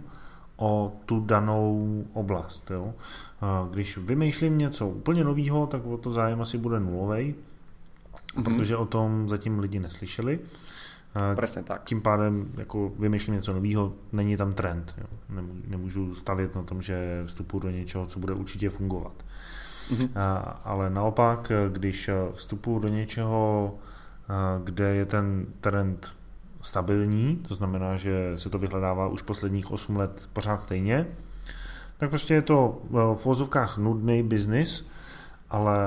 [0.57, 2.71] o tu danou oblast.
[2.71, 2.95] Jo?
[2.95, 8.43] E, když vymýšlím něco úplně nového, tak o to zájem asi bude nulový, mm-hmm.
[8.43, 10.41] protože o tom zatím lidi neslyšeli.
[11.37, 11.85] Přesně tak.
[11.85, 14.95] Tím pádem jako vymýšlím něco nového, není tam trend.
[14.99, 15.07] Jo.
[15.67, 19.25] Nemůžu stavět na tom, že vstupuji do něčeho, co bude určitě fungovat.
[19.91, 20.09] Mm-hmm.
[20.17, 23.75] A, ale naopak, když vstupuji do něčeho,
[24.65, 26.17] kde je ten trend
[26.63, 31.07] stabilní, to znamená, že se to vyhledává už posledních 8 let pořád stejně,
[31.97, 34.87] tak prostě je to v vozovkách nudný biznis,
[35.51, 35.79] ale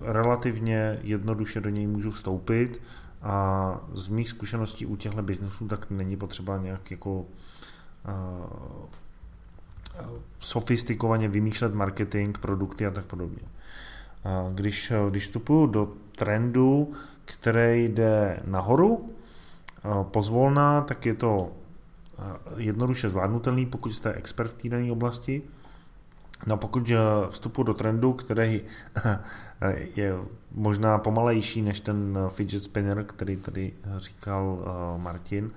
[0.00, 2.80] relativně jednoduše do něj můžu vstoupit,
[3.22, 7.24] a z mých zkušeností u těchto biznesů tak není potřeba nějak jako uh,
[10.40, 13.42] sofistikovaně vymýšlet marketing, produkty a tak podobně.
[14.54, 16.92] Když, když vstupuju do trendu,
[17.24, 19.10] který jde nahoru,
[20.02, 21.52] pozvolná, tak je to
[22.56, 25.42] jednoduše zvládnutelný, pokud jste expert v té dané oblasti.
[26.46, 26.96] No pokud eh,
[27.30, 28.60] vstupu do trendu, který
[29.96, 30.14] je
[30.52, 35.50] možná pomalejší než ten eh, fidget spinner, který tady říkal eh, Martin,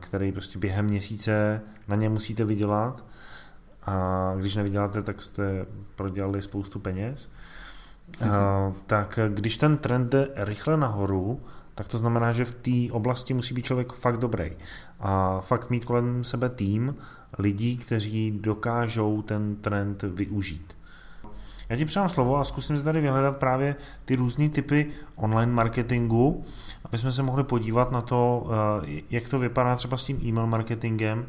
[0.00, 3.04] který prostě během měsíce na ně musíte vydělat
[3.86, 7.30] a když nevyděláte, tak jste prodělali spoustu peněz.
[8.20, 8.30] Mhm.
[8.86, 11.40] Tak když ten trend jde rychle nahoru,
[11.74, 14.50] tak to znamená, že v té oblasti musí být člověk fakt dobrý.
[15.00, 16.94] A fakt mít kolem sebe tým
[17.38, 20.76] lidí, kteří dokážou ten trend využít.
[21.68, 26.44] Já ti přidám slovo a zkusím si tady vyhledat právě ty různé typy online marketingu,
[26.84, 28.46] aby jsme se mohli podívat na to,
[28.86, 31.26] eh, jak to vypadá třeba s tím e-mail marketingem,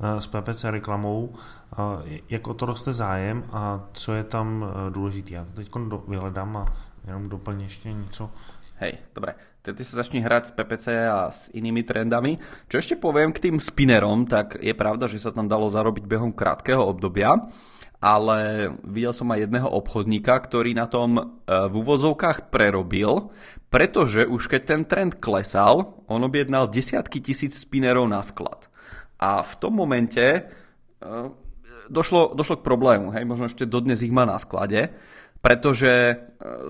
[0.00, 5.34] eh, s PPC reklamou, eh, jak o to roste zájem a co je tam důležité.
[5.34, 5.70] Já to teď
[6.08, 6.72] vyhledám a
[7.06, 8.30] jenom doplně ještě něco
[8.78, 9.34] Hej, dobre.
[9.74, 12.38] Ty sa začni hrať s PPC a s inými trendami.
[12.70, 16.30] Čo ešte poviem k tým spinnerom, tak je pravda, že sa tam dalo zarobiť behom
[16.30, 17.50] krátkeho obdobia,
[17.98, 23.32] ale videl som aj jedného obchodníka, ktorý na tom e, v úvozovkách prerobil,
[23.72, 28.68] pretože už keď ten trend klesal, on objednal desiatky tisíc spinnerov na sklad.
[29.16, 30.42] A v tom momente e,
[31.88, 34.94] došlo, došlo k problému, hej, možno ešte dodnes ich má na sklade,
[35.40, 36.14] pretože e,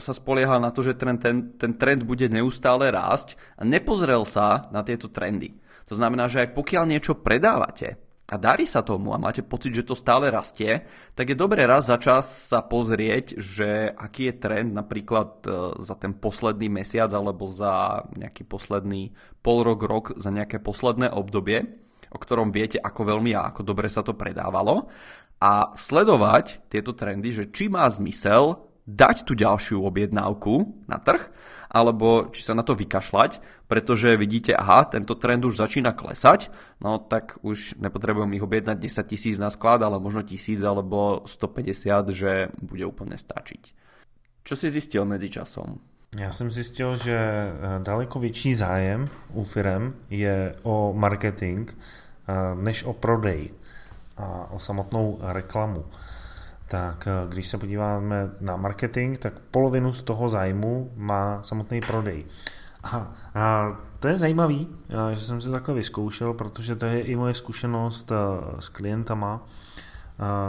[0.03, 4.69] sa spoliehal na to, že ten, ten, ten trend bude neustále rásť a nepozrel sa
[4.69, 5.57] na tieto trendy.
[5.87, 9.87] To znamená, že aj pokiaľ niečo predávate a darí sa tomu a máte pocit, že
[9.87, 10.83] to stále rastie,
[11.15, 15.95] tak je dobré raz za čas sa pozrieť, že aký je trend napríklad e, za
[15.95, 19.15] ten posledný mesiac alebo za nejaký posledný
[19.47, 21.86] pol rok, rok, za nejaké posledné obdobie,
[22.17, 24.89] o ktorom viete, ako veľmi a ako dobre sa to predávalo
[25.37, 31.29] a sledovať tieto trendy, že či má zmysel dať tú ďalšiu objednávku na trh,
[31.69, 37.03] alebo či sa na to vykašľať, pretože vidíte, aha, tento trend už začína klesať, no
[37.03, 42.33] tak už nepotrebujem ich objednať 10 tisíc na sklad, ale možno tisíc alebo 150, že
[42.63, 43.75] bude úplne stačiť.
[44.47, 45.83] Čo si zistil medzi časom?
[46.19, 47.53] Já jsem zjistil, že eh,
[47.83, 51.71] daleko větší zájem u firm je o marketing
[52.55, 53.51] než o prodej
[54.17, 55.85] a o samotnou reklamu
[56.69, 62.25] tak eh, když se podíváme na marketing, tak polovinu z toho zájmu má samotný prodej.
[62.83, 67.17] A, a to je zajímavý, eh, že jsem si takhle vyzkoušel, protože to je i
[67.17, 68.17] moje zkušenost eh,
[68.61, 69.47] s klientama,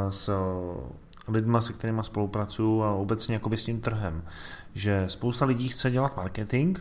[0.09, 0.29] s
[1.27, 4.23] lidma, se kterými spolupracuju a obecně jakoby s tím trhem,
[4.73, 6.77] že spousta lidí chce dělat marketing,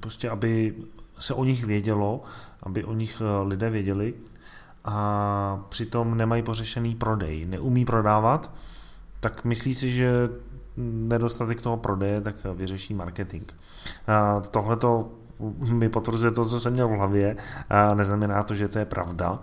[0.00, 0.74] prostě aby
[1.18, 2.22] se o nich vědělo,
[2.62, 4.14] aby o nich lidé věděli
[4.90, 8.50] a přitom nemají pořešený prodej, neumí prodávat,
[9.20, 10.28] tak myslí si, že
[10.76, 13.42] nedostatek toho prodeje, tak vyřeší marketing.
[14.50, 15.10] Tohle to
[15.72, 17.36] mi potvrzuje to, co jsem měl v hlavě,
[17.70, 19.38] a neznamená to, že to je pravda.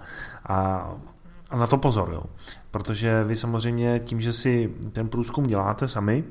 [0.45, 0.89] A,
[1.49, 2.23] a na to pozor, jo.
[2.71, 6.23] Protože vy samozřejmě tím, že si ten průzkum děláte sami,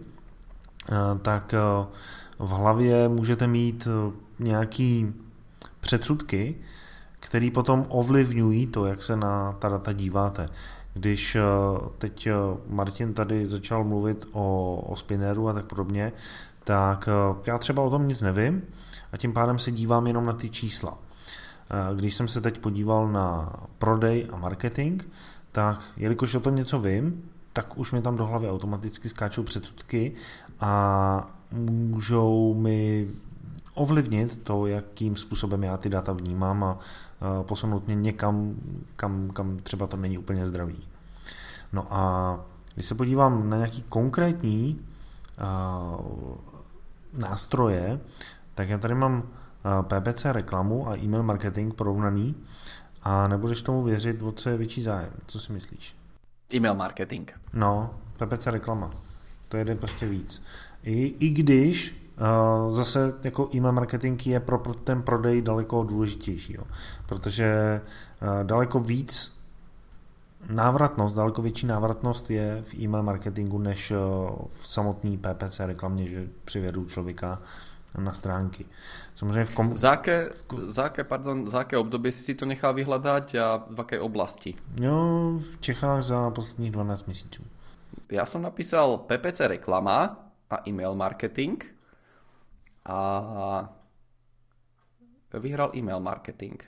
[1.22, 1.54] tak
[2.38, 3.88] v hlavě můžete mít
[4.38, 5.14] nějaký
[5.80, 6.54] předsudky,
[7.24, 10.48] který potom ovlivňují to, jak se na ta data díváte.
[10.94, 11.42] Když eh,
[11.98, 12.32] teď eh,
[12.66, 16.12] Martin tady začal mluvit o, o spinneru a tak podobně,
[16.64, 18.62] tak eh, já třeba o tom nic nevím
[19.12, 20.98] a tím pádem se dívám jenom na ty čísla.
[21.94, 25.02] Když jsem se teď podíval na prodej a marketing,
[25.52, 30.12] tak jelikož o tom něco vím, tak už mi tam do hlavy automaticky skáčou předsudky
[30.60, 33.08] a můžou mi
[33.74, 36.78] ovlivnit to, jakým způsobem já ty data vnímám a
[37.42, 38.54] posunout mě někam,
[38.96, 40.88] kam, kam třeba to není úplně zdravý.
[41.72, 42.40] No a
[42.74, 44.80] když se podívám na nějaký konkrétní
[47.12, 48.00] nástroje,
[48.54, 49.22] tak já tady mám
[49.82, 52.34] PPC reklamu a e-mail marketing porovnaný
[53.02, 55.12] a nebudeš tomu věřit, o co je větší zájem.
[55.26, 55.96] Co si myslíš?
[56.54, 57.30] E-mail marketing.
[57.52, 58.90] No, PPC reklama.
[59.48, 60.42] To jede prostě víc.
[60.82, 62.03] I, i když
[62.68, 66.64] zase jako e-mail marketing je pro ten prodej daleko důležitější, jo.
[67.06, 67.80] protože
[68.42, 69.34] daleko víc
[70.50, 73.92] návratnost, daleko větší návratnost je v e-mail marketingu než
[74.48, 77.42] v samotné PPC reklamě, že přivedu člověka
[77.98, 78.66] na stránky.
[79.14, 79.76] Samozřejmě v kom...
[79.76, 80.30] Za jaké,
[80.66, 84.54] za jaké, pardon, za jaké období si si to nechal vyhledat a v jaké oblasti?
[84.80, 87.42] No, v Čechách za posledních 12 měsíců.
[88.10, 91.64] Já jsem napísal PPC reklama a e-mail marketing
[92.84, 93.74] a
[95.40, 96.62] vyhral e-mail marketing.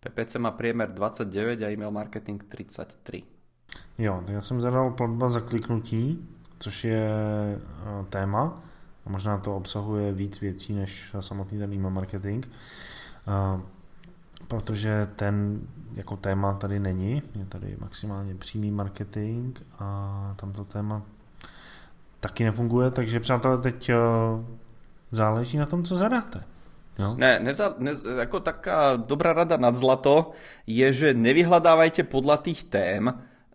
[0.00, 3.22] PPC má priemer 29 a e-mail marketing 33.
[3.98, 6.28] Jo, tak já jsem zadal platba za kliknutí,
[6.58, 7.08] což je
[7.60, 8.62] eh, téma.
[9.06, 12.46] Možná to obsahuje víc věcí než samotný ten e-mail marketing.
[13.28, 13.60] Eh,
[14.48, 15.60] protože ten
[15.94, 17.22] jako téma tady není.
[17.34, 21.02] Je tady maximálně přímý marketing a tam to téma
[22.20, 23.96] taky nefunguje, takže přátelé, teď eh,
[25.12, 26.42] záleží na tom, co zadáte.
[26.98, 27.16] No.
[27.16, 30.36] Ne, neza, ne, ako taká dobrá rada nad zlato
[30.68, 33.08] je, že nevyhľadávajte podľa tých tém,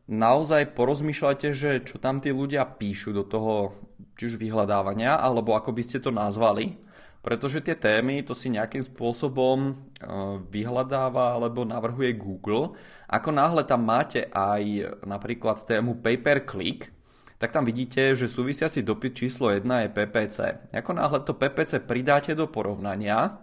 [0.09, 3.77] naozaj porozmýšľajte, že čo tam tí ľudia píšu do toho,
[4.17, 6.81] či už vyhľadávania, alebo ako by ste to nazvali,
[7.21, 12.73] pretože tie témy to si nejakým spôsobom uh, vyhľadáva alebo navrhuje Google.
[13.05, 16.96] Ako náhle tam máte aj napríklad tému pay per click,
[17.37, 20.37] tak tam vidíte, že súvisiaci dopyt číslo 1 je PPC.
[20.73, 23.37] Ako náhle to PPC pridáte do porovnania,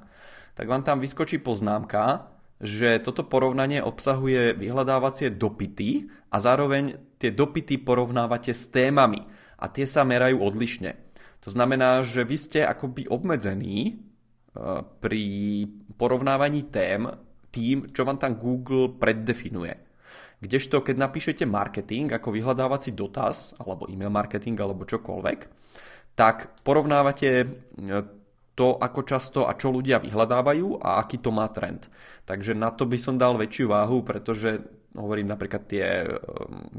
[0.58, 7.78] tak vám tam vyskočí poznámka, že toto porovnanie obsahuje vyhľadávacie dopity a zároveň tie dopity
[7.82, 9.26] porovnávate s témami
[9.58, 10.94] a tie sa merajú odlišne.
[11.44, 14.00] To znamená, že vy ste akoby obmedzení
[15.02, 15.24] pri
[15.98, 17.10] porovnávaní tém
[17.50, 19.83] tým, čo vám tam Google preddefinuje.
[20.40, 25.40] Kdežto, keď napíšete marketing ako vyhľadávací dotaz, alebo e-mail marketing, alebo čokoľvek,
[26.14, 27.46] tak porovnávate e,
[28.54, 31.90] to, ako často a čo ľudia vyhľadávajú a aký to má trend.
[32.22, 34.62] Takže na to by som dal väčšiu váhu, pretože
[34.94, 36.08] hovorím napríklad tie e,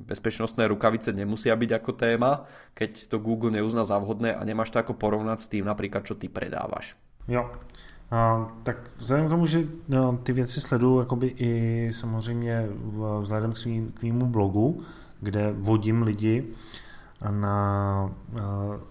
[0.07, 4.79] bezpečnostné rukavice nemusia byť ako téma, keď to Google neuzná za vhodné a nemáš to
[4.79, 6.95] ako porovnať s tým napríklad, čo ty predávaš.
[7.27, 7.51] Jo,
[8.11, 12.67] a, tak vzhledem k tomu, že no, ty věci sleduju jakoby i samozřejmě
[13.21, 14.79] vzhledem k, svým, k svýmu blogu,
[15.21, 16.47] kde vodím lidi
[17.29, 18.41] na a,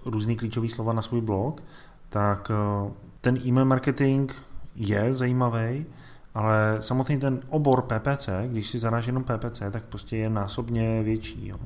[0.05, 1.63] různý klíčový slova na svůj blog,
[2.09, 4.33] tak a, ten e-mail marketing
[4.77, 5.87] je zajímavý,
[6.35, 11.49] ale samotný ten obor PPC, když si zadáš jenom PPC, tak prostě je násobně větší.
[11.49, 11.57] Jo.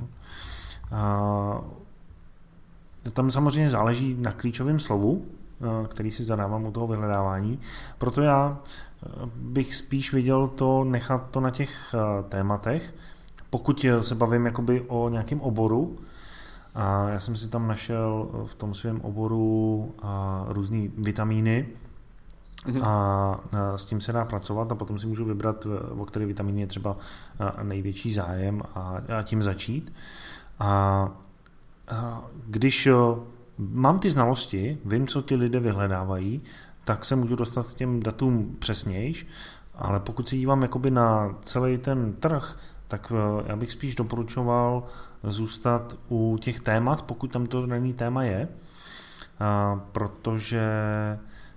[0.93, 1.61] A,
[3.13, 5.27] tam samozřejmě záleží na klíčovém slovu,
[5.89, 7.59] který si zadávám u toho vyhledávání.
[7.99, 12.95] Proto já eh, bych spíš viděl to nechat to na těch eh, tématech,
[13.51, 15.97] pokud se bavím jakoby o nějakém oboru,
[16.75, 19.95] a já jsem si tam našel v tom svém oboru
[20.49, 21.69] různé vitamíny,
[22.67, 22.85] mhm.
[22.85, 23.41] a
[23.77, 26.97] s tím se dá pracovat a potom si můžu vybrat, o které vitamíny je třeba
[27.63, 29.93] největší zájem a tím začít.
[30.59, 31.09] A
[32.47, 32.89] když
[33.59, 36.43] mám ty znalosti, vím, co ti lidé vyhledávají,
[36.85, 39.27] tak se můžu dostat k těm datům přesnějš,
[39.75, 42.57] ale pokud se dívám jakoby na celý ten trh,
[42.89, 44.83] tak eh, já bych spíš doporučoval
[45.23, 48.49] zůstat u těch témat, pokud tam to není téma je,
[49.41, 50.63] a, protože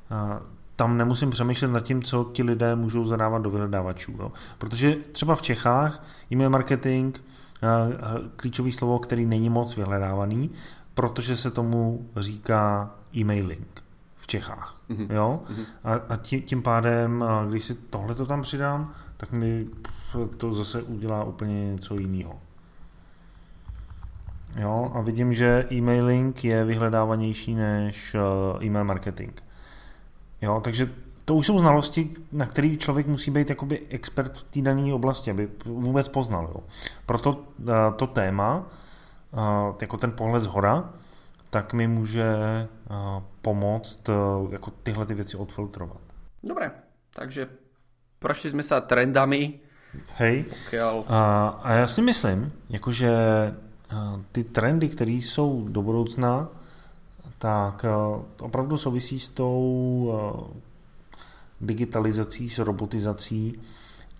[0.09, 0.41] a,
[0.75, 4.11] tam nemusím přemýšlet nad tím, co ti lidé můžou zadávat do vyhledávačů.
[4.19, 4.31] Jo.
[4.57, 7.17] Protože třeba v Čechách e-mail marketing,
[8.35, 10.49] klíčový slovo, který není moc vyhledávaný,
[11.01, 13.83] protože se tomu říká e-mailing
[14.15, 14.81] v Čechách.
[14.89, 15.07] Mm-hmm.
[15.09, 15.41] Jo?
[15.43, 15.65] Mm-hmm.
[15.83, 19.67] A, a tím, tím pádem, když si tohle to tam přidám, tak mi
[20.37, 22.39] to zase udělá úplně něco jiného.
[24.55, 29.33] Jo, a vidím, že e-mailing je vyhledávanější než uh, e-mail marketing.
[30.41, 30.89] Jo, takže
[31.25, 35.31] to už jsou znalosti, na který člověk musí být jakoby expert v té dané oblasti,
[35.31, 36.49] aby vůbec poznal.
[36.55, 36.63] Jo.
[37.05, 38.65] Proto uh, to téma
[39.81, 40.93] jako ten pohled z hora,
[41.49, 42.35] tak mi může
[43.41, 44.09] pomoct
[44.51, 45.97] jako tyhle ty věci odfiltrovat.
[46.43, 46.71] Dobré,
[47.15, 47.47] takže
[48.19, 49.59] prošli jsme se trendami.
[50.15, 51.03] Hej, Pokiaľ...
[51.07, 53.11] a, a já si myslím, jakože
[54.31, 56.49] ty trendy, které jsou do budoucna,
[57.37, 57.85] tak
[58.41, 60.13] opravdu souvisí s tou
[61.61, 63.61] digitalizací, s robotizací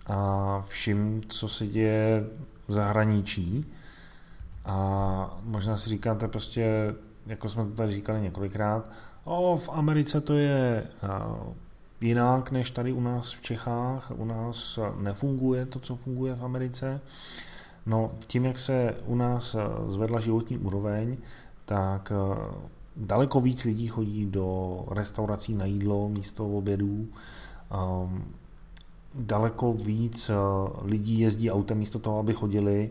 [0.06, 2.26] a vším, co se děje
[2.68, 3.72] v zahraničí.
[4.64, 6.94] A možná si říkáte prostě,
[7.26, 8.90] jako jsme to tady říkali několikrát,
[9.24, 10.86] o, v Americe to je
[12.00, 17.00] jinak než tady u nás v Čechách, u nás nefunguje to, co funguje v Americe.
[17.86, 21.16] No, tím, jak se u nás zvedla životní úroveň,
[21.64, 22.12] tak
[22.96, 27.08] daleko víc lidí chodí do restaurací na jídlo místo obědů
[29.14, 30.34] daleko víc eh,
[30.82, 32.90] lidí jezdí autem místo toho, aby chodili.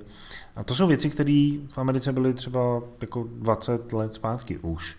[0.55, 4.97] A to jsou věci, které v Americe byly třeba jako 20 let zpátky už.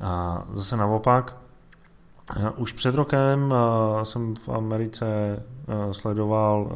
[0.00, 1.36] A zase naopak,
[2.36, 5.06] eh, už před rokem eh, jsem v Americe
[5.92, 6.72] sledoval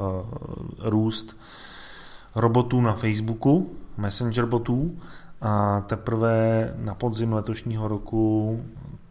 [0.79, 1.37] růst
[2.35, 4.97] robotů na Facebooku, messenger botů,
[5.41, 8.61] a teprve na podzim letošního roku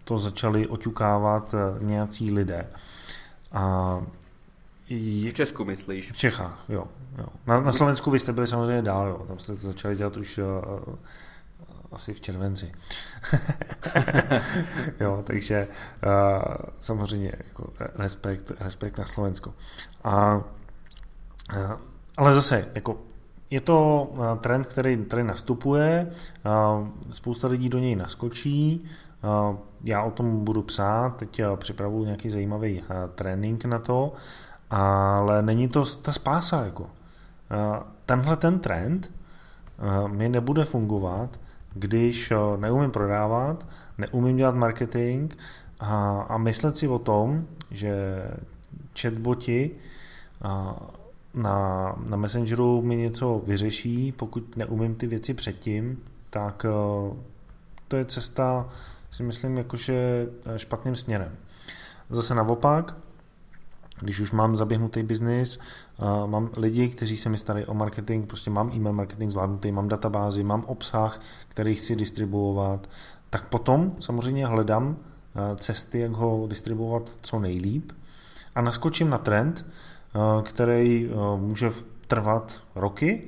[0.03, 2.67] to začali oťukávat nějací lidé.
[3.51, 4.01] A
[4.89, 6.11] v Česku myslíš?
[6.11, 6.87] V Čechách, jo.
[7.17, 7.25] jo.
[7.47, 9.25] Na, na Slovensku vy jste byli samozřejmě dál, jo.
[9.27, 10.95] Tam jste to začali dělat už uh,
[11.91, 12.71] asi v červenci.
[14.99, 15.67] jo, takže
[16.05, 19.53] uh, samozřejmě jako respekt, respekt na Slovensko.
[20.03, 20.43] A, uh,
[22.17, 23.01] ale zase, jako
[23.49, 26.09] je to trend, který tady nastupuje,
[27.09, 28.85] spousta lidí do něj naskočí,
[29.83, 32.83] já o tom budu psát, teď připravuju nějaký zajímavý
[33.15, 34.13] trénink na to
[34.69, 36.65] ale není to ta spása.
[36.65, 36.89] Jako.
[38.05, 39.11] Tenhle ten trend
[40.07, 41.39] mi nebude fungovat,
[41.73, 45.33] když neumím prodávat, neumím dělat marketing
[45.79, 48.23] a, a myslet si o tom, že
[49.01, 49.71] chatboti
[51.33, 56.65] na, na Messengeru mi něco vyřeší, pokud neumím ty věci předtím, tak
[57.87, 58.67] to je cesta,
[59.11, 61.35] si myslím, jakože špatným směrem.
[62.09, 62.95] Zase naopak,
[64.01, 65.59] když už mám zaběhnutý biznis,
[66.25, 70.43] mám lidi, kteří se mi starají o marketing, prostě mám e-mail marketing zvládnutý, mám databázi,
[70.43, 72.89] mám obsah, který chci distribuovat,
[73.29, 74.95] tak potom samozřejmě hledám uh,
[75.55, 77.91] cesty, jak ho distribuovat co nejlíp
[78.55, 79.65] a naskočím na trend,
[80.15, 81.71] uh, který uh, může
[82.07, 83.27] trvat roky,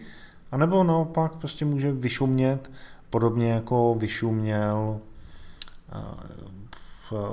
[0.52, 2.72] anebo naopak prostě může vyšumět,
[3.10, 5.00] podobně jako vyšuměl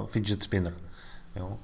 [0.06, 0.74] fidget spinner.
[1.36, 1.58] Jo.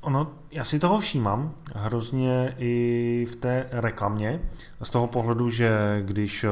[0.00, 4.40] Ono, já si toho všímám hrozně i v té reklamě,
[4.82, 6.46] z toho pohledu, že když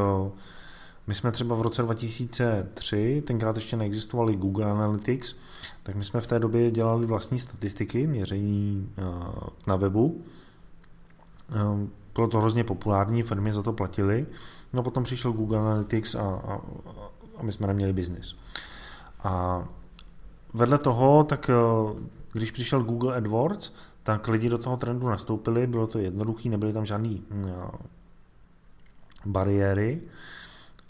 [1.06, 5.34] my jsme třeba v roce 2003, tenkrát ještě neexistovaly Google Analytics,
[5.82, 8.88] tak my jsme v té době dělali vlastní statistiky, měření
[9.66, 10.24] na webu.
[12.14, 14.26] Bylo to hrozně populární, firmy za to platily.
[14.72, 16.60] No potom přišel Google Analytics a, a,
[17.36, 18.36] a my jsme neměli biznis.
[19.24, 19.64] A
[20.54, 21.50] vedle toho, tak
[22.32, 23.72] když přišel Google AdWords,
[24.02, 27.14] tak lidi do toho trendu nastoupili, bylo to jednoduché, nebyly tam žádné
[27.46, 27.70] no,
[29.26, 30.02] bariéry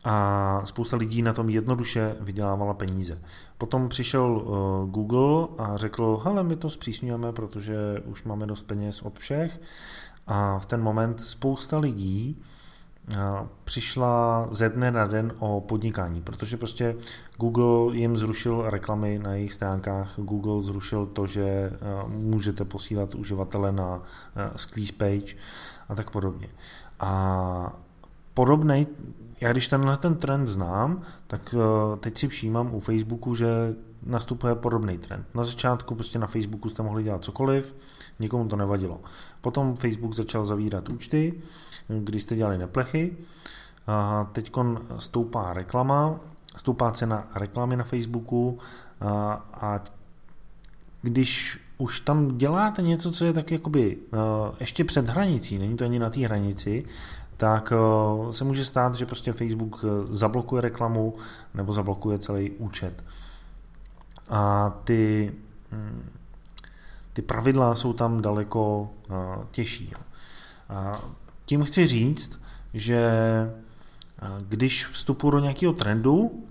[0.05, 3.21] a spousta lidí na tom jednoduše vydělávala peníze.
[3.59, 9.03] Potom přišel uh, Google a řekl, hele, my to zpřísňujeme, protože už máme dost peněz
[9.03, 9.61] od všech
[10.27, 12.43] a v ten moment spousta lidí
[13.65, 16.97] přišla ze dne na den o podnikání, protože prostě
[17.37, 21.73] Google jim zrušil reklamy na jejich stránkách, Google zrušil to, že
[22.07, 24.03] můžete posílat uživatele na
[24.57, 25.35] squeeze page
[25.89, 26.49] a tak podobně.
[27.01, 27.77] A
[28.35, 28.87] podobný,
[29.41, 31.55] já když tenhle ten trend znám, tak
[32.01, 35.27] teď si všímám u Facebooku, že nastupuje podobný trend.
[35.35, 37.77] Na začátku prostě na Facebooku jste mohli dělat cokoliv,
[38.19, 39.01] nikomu to nevadilo.
[39.41, 41.35] Potom Facebook začal zavírat účty,
[41.89, 43.17] když jste dělali neplechy.
[44.33, 44.53] Teď
[44.99, 46.21] stoupá reklama,
[46.57, 48.59] stoupá cena reklamy na Facebooku
[49.55, 49.81] a
[51.03, 53.99] když už tam děláte něco, co je tak jakoby
[54.61, 56.85] ještě před hranicí, není to ani na té hranici,
[57.37, 57.73] tak
[58.31, 61.15] se může stát, že prostě Facebook zablokuje reklamu
[61.55, 63.05] nebo zablokuje celý účet.
[64.31, 65.33] A ty,
[65.73, 66.11] hm,
[67.13, 68.91] ty pravidla jsou tam daleko
[69.51, 69.93] těžší.
[70.69, 71.01] A
[71.49, 72.41] tím chci říct,
[72.75, 73.11] že
[74.49, 76.45] když vstupuji do nějakého trendu,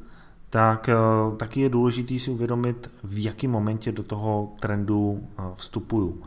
[0.50, 0.90] tak
[1.38, 6.22] taky je důležité si uvědomit, v jakém momentě do toho trendu vstupuju.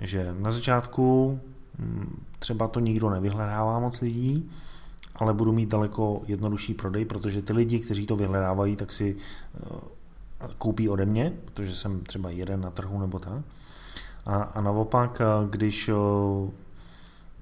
[0.00, 1.38] Že na začátku
[1.78, 4.50] hm, třeba to nikdo nevyhledává moc lidí,
[5.16, 9.16] ale budu mít daleko jednodušší prodej, protože ty lidi, kteří to vyhledávají, tak si
[10.58, 13.42] koupí ode mě, protože jsem třeba jeden na trhu nebo tak.
[14.26, 15.90] A, a naopak, když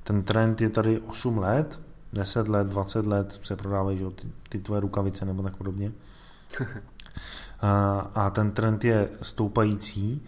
[0.05, 1.83] ten trend je tady 8 let,
[2.13, 5.93] 10 let, 20 let se prodávají že, ty, ty tvoje rukavice nebo tak podobně.
[7.61, 10.23] A, a ten trend je stoupající,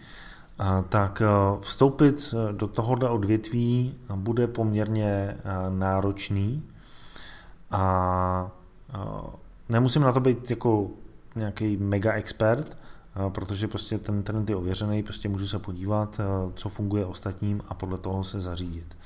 [0.59, 1.21] a, tak
[1.61, 5.37] vstoupit do tohohle odvětví bude poměrně
[5.69, 6.63] náročný
[7.71, 7.81] a,
[8.93, 9.23] a
[9.69, 10.89] nemusím na to být jako
[11.35, 12.77] nějaký mega expert,
[13.29, 16.21] protože prostě ten trend je ověřený, prostě můžu se podívat,
[16.53, 18.97] co funguje ostatním a podle toho se zařídit.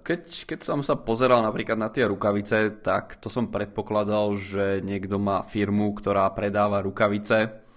[0.00, 5.20] Keď, keď som sa pozeral napríklad na tie rukavice, tak to som predpokladal, že niekto
[5.20, 7.68] má firmu, ktorá predáva rukavice.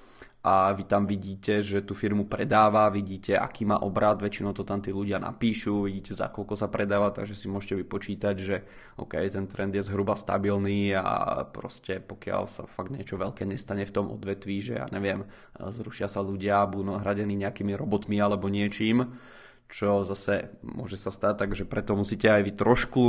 [0.42, 4.82] A vy tam vidíte, že tú firmu predáva, vidíte, aký má obrad, väčšinou to tam
[4.82, 8.66] tí ľudia napíšu, vidíte, za koľko sa predáva, takže si môžete vypočítať, že
[8.98, 13.94] OK, ten trend je zhruba stabilný a proste pokiaľ sa fakt niečo veľké nestane v
[13.94, 15.30] tom odvetví, že ja neviem,
[15.62, 19.14] zrušia sa ľudia, budú nahradení nejakými robotmi alebo niečím,
[19.72, 23.04] čo zase môže sa stať, takže preto musíte aj vy trošku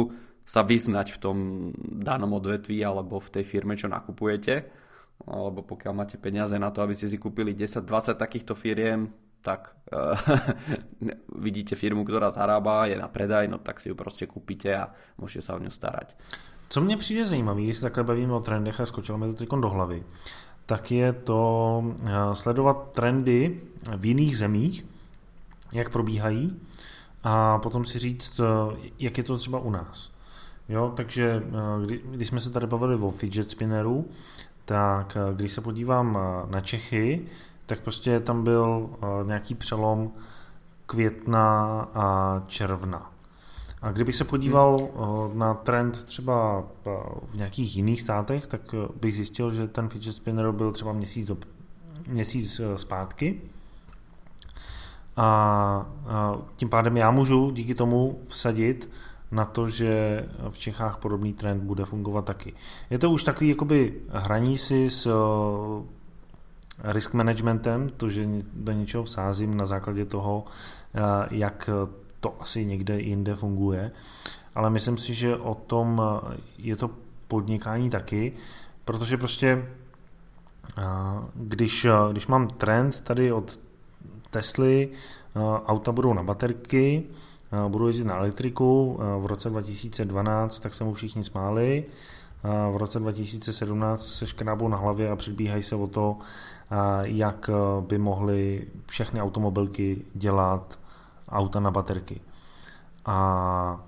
[0.46, 1.36] sa vyznať v tom
[1.78, 4.82] danom odvetví alebo v tej firme, čo nakupujete
[5.26, 9.10] alebo pokiaľ máte peniaze na to, aby ste si kúpili 10-20 takýchto firiem,
[9.42, 10.18] tak uh,
[11.46, 15.42] vidíte firmu, která zarábá, je na predaj, no tak si ju prostě kúpite a můžete
[15.42, 16.16] sa o ňu starať.
[16.68, 19.48] Co mě přijde zajímavé, když se takhle bavíme o trendech a skočilo mi to teď
[19.48, 20.04] do hlavy,
[20.66, 23.60] tak je to eh, sledovat trendy
[23.96, 24.86] v jiných zemích,
[25.72, 26.60] jak probíhají
[27.24, 30.12] a potom si říct, eh, jak je to třeba u nás.
[30.68, 31.42] Jo, takže
[31.84, 34.08] kdy, když jsme se tady bavili o fidget spinneru,
[34.64, 37.26] tak eh, když se podívám eh, na Čechy,
[37.66, 40.10] tak prostě tam byl eh, nějaký přelom
[40.86, 43.12] května a června.
[43.82, 44.88] A kdybych se podíval
[45.34, 46.64] na trend třeba
[47.26, 51.36] v nějakých jiných státech, tak bych zjistil, že ten fidget spinner byl třeba měsíc, do,
[52.06, 53.40] měsíc zpátky.
[55.16, 55.86] A
[56.56, 58.90] tím pádem já můžu díky tomu vsadit
[59.30, 62.54] na to, že v Čechách podobný trend bude fungovat taky.
[62.90, 65.10] Je to už takový jakoby hraní si s,
[66.78, 70.44] risk managementem, to, že do něčeho vsázím na základě toho,
[71.30, 71.70] jak
[72.20, 73.90] to asi někde jinde funguje,
[74.54, 76.02] ale myslím si, že o tom
[76.58, 76.90] je to
[77.28, 78.32] podnikání taky,
[78.84, 79.68] protože prostě
[81.34, 83.60] když, když mám trend tady od
[84.32, 84.88] Tesly,
[85.66, 87.02] auta budou na baterky,
[87.68, 91.84] budu jezdit na elektriku, v roce 2012 tak se mu všichni smáli,
[92.72, 96.16] v roce 2017 se škrábou na hlavě a předbíhají se o to,
[97.02, 100.80] jak by mohly všechny automobilky dělat
[101.28, 102.20] auta na baterky.
[103.06, 103.80] A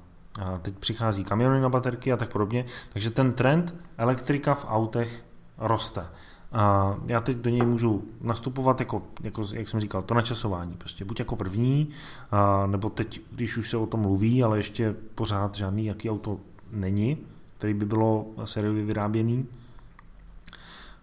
[0.62, 5.24] teď přichází kamiony na baterky a tak podobně, takže ten trend elektrika v autech
[5.58, 6.06] roste.
[6.54, 10.74] A já teď do něj můžu nastupovat jako, jako, jak jsem říkal, to načasování.
[10.74, 11.88] Prostě buď jako první,
[12.30, 16.38] a, nebo teď, když už se o tom mluví, ale ještě pořád žádný jaký auto
[16.70, 17.18] není,
[17.56, 19.46] který by bylo sériově vyráběný,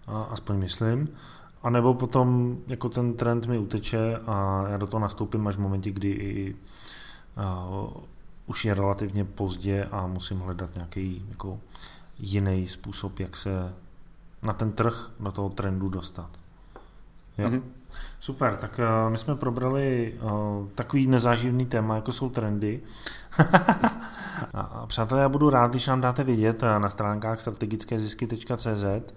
[0.07, 1.07] a, aspoň myslím.
[1.63, 5.59] A nebo potom jako ten trend mi uteče a já do toho nastoupím až v
[5.59, 6.55] momentě, kdy i,
[7.37, 7.67] a,
[8.47, 11.59] už je relativně pozdě a musím hledat nějaký jako
[12.19, 13.73] jiný způsob, jak se
[14.43, 16.29] na ten trh, na toho trendu dostat.
[17.37, 17.49] Jo.
[17.49, 17.61] Mm-hmm.
[18.19, 22.79] Super, tak uh, my jsme probrali uh, takový nezáživný téma, jako jsou trendy.
[24.53, 29.13] a, přátelé, já budu rád, když nám dáte vědět uh, na stránkách strategickézisky.cz,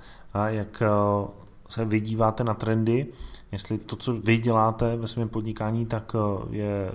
[0.47, 1.29] jak uh,
[1.68, 3.07] se vydíváte na trendy,
[3.53, 6.16] jestli to, co vy děláte ve svém podnikání, tak
[6.51, 6.93] je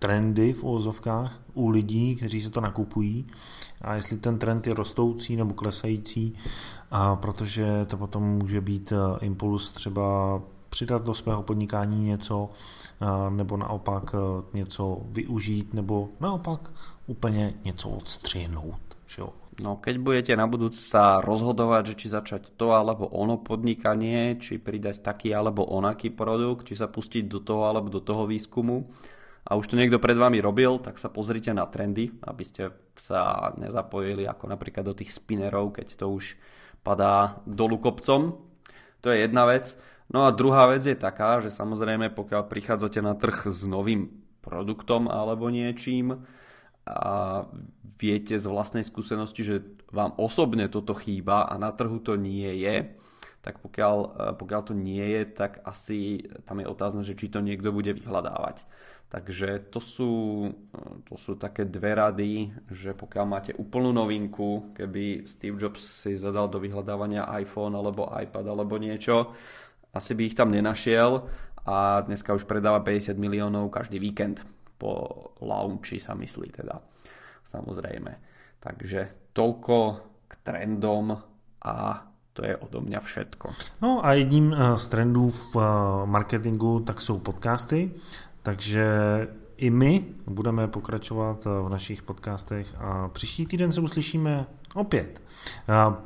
[0.00, 3.26] trendy v úvozovkách u lidí, kteří se to nakupují
[3.80, 6.34] a jestli ten trend je rostoucí nebo klesající,
[6.90, 13.30] a protože to potom může být eh, impuls třeba přidat do svého podnikání něco, eh,
[13.30, 16.72] nebo naopak eh, něco využít, nebo naopak
[17.06, 18.80] úplně něco odstřihnout.
[19.06, 19.28] Že jo?
[19.60, 24.56] No keď budete na budúce sa rozhodovať, že či začať to alebo ono podnikanie, či
[24.56, 28.88] pridať taký alebo onaký produkt, či sa pustiť do toho alebo do toho výskumu,
[29.46, 33.52] a už to niekto pred vami robil, tak sa pozrite na trendy, aby ste sa
[33.56, 36.36] nezapojili ako napríklad do tých spinnerov, keď to už
[36.84, 38.36] padá dolu kopcom.
[39.00, 39.72] To je jedna vec.
[40.12, 44.10] No a druhá vec je taká, že samozrejme pokiaľ prichádzate na trh s novým
[44.44, 46.26] produktom alebo niečím
[46.84, 47.44] a
[48.00, 49.56] viete z vlastnej skúsenosti, že
[49.92, 52.96] vám osobne toto chýba a na trhu to nie je,
[53.40, 53.96] tak pokiaľ,
[54.36, 58.64] pokiaľ to nie je, tak asi tam je otázne, že či to niekto bude vyhľadávať.
[59.10, 60.12] Takže to sú,
[61.02, 66.46] to sú také dve rady, že pokiaľ máte úplnú novinku, keby Steve Jobs si zadal
[66.46, 69.34] do vyhľadávania iPhone alebo iPad alebo niečo,
[69.90, 71.26] asi by ich tam nenašiel
[71.66, 74.46] a dneska už predáva 50 miliónov každý víkend
[74.78, 76.78] po launchi sa myslí teda,
[77.42, 78.14] samozrejme.
[78.62, 79.76] Takže toľko
[80.30, 81.18] k trendom
[81.66, 81.74] a
[82.30, 83.46] to je odo mňa všetko.
[83.82, 85.60] No a jedním eh, z trendů v eh,
[86.06, 87.90] marketingu tak jsou podcasty.
[88.42, 88.86] Takže
[89.56, 95.22] i my budeme pokračovat v našich podcastech a příští týden se uslyšíme opět.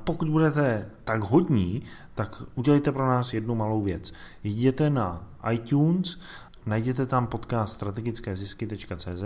[0.05, 1.83] Pokud budete tak hodní,
[2.15, 4.13] tak udělejte pro nás jednu malou věc.
[4.45, 6.19] Jděte na iTunes,
[6.67, 9.25] najděte tam podcast strategické zisky.cz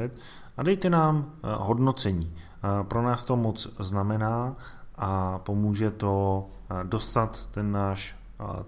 [0.57, 2.35] a dejte nám eh, hodnocení.
[2.83, 4.57] Pro nás to moc znamená
[4.97, 8.18] a pomůže to eh, dostat ten náš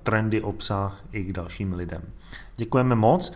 [0.02, 2.02] trendy obsah i k dalším lidem.
[2.56, 3.32] Děkujeme moc,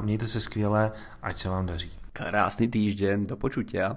[0.00, 1.90] mějte se skvěle, ať se vám daří.
[2.12, 3.96] Krásný týždeň, do počutia.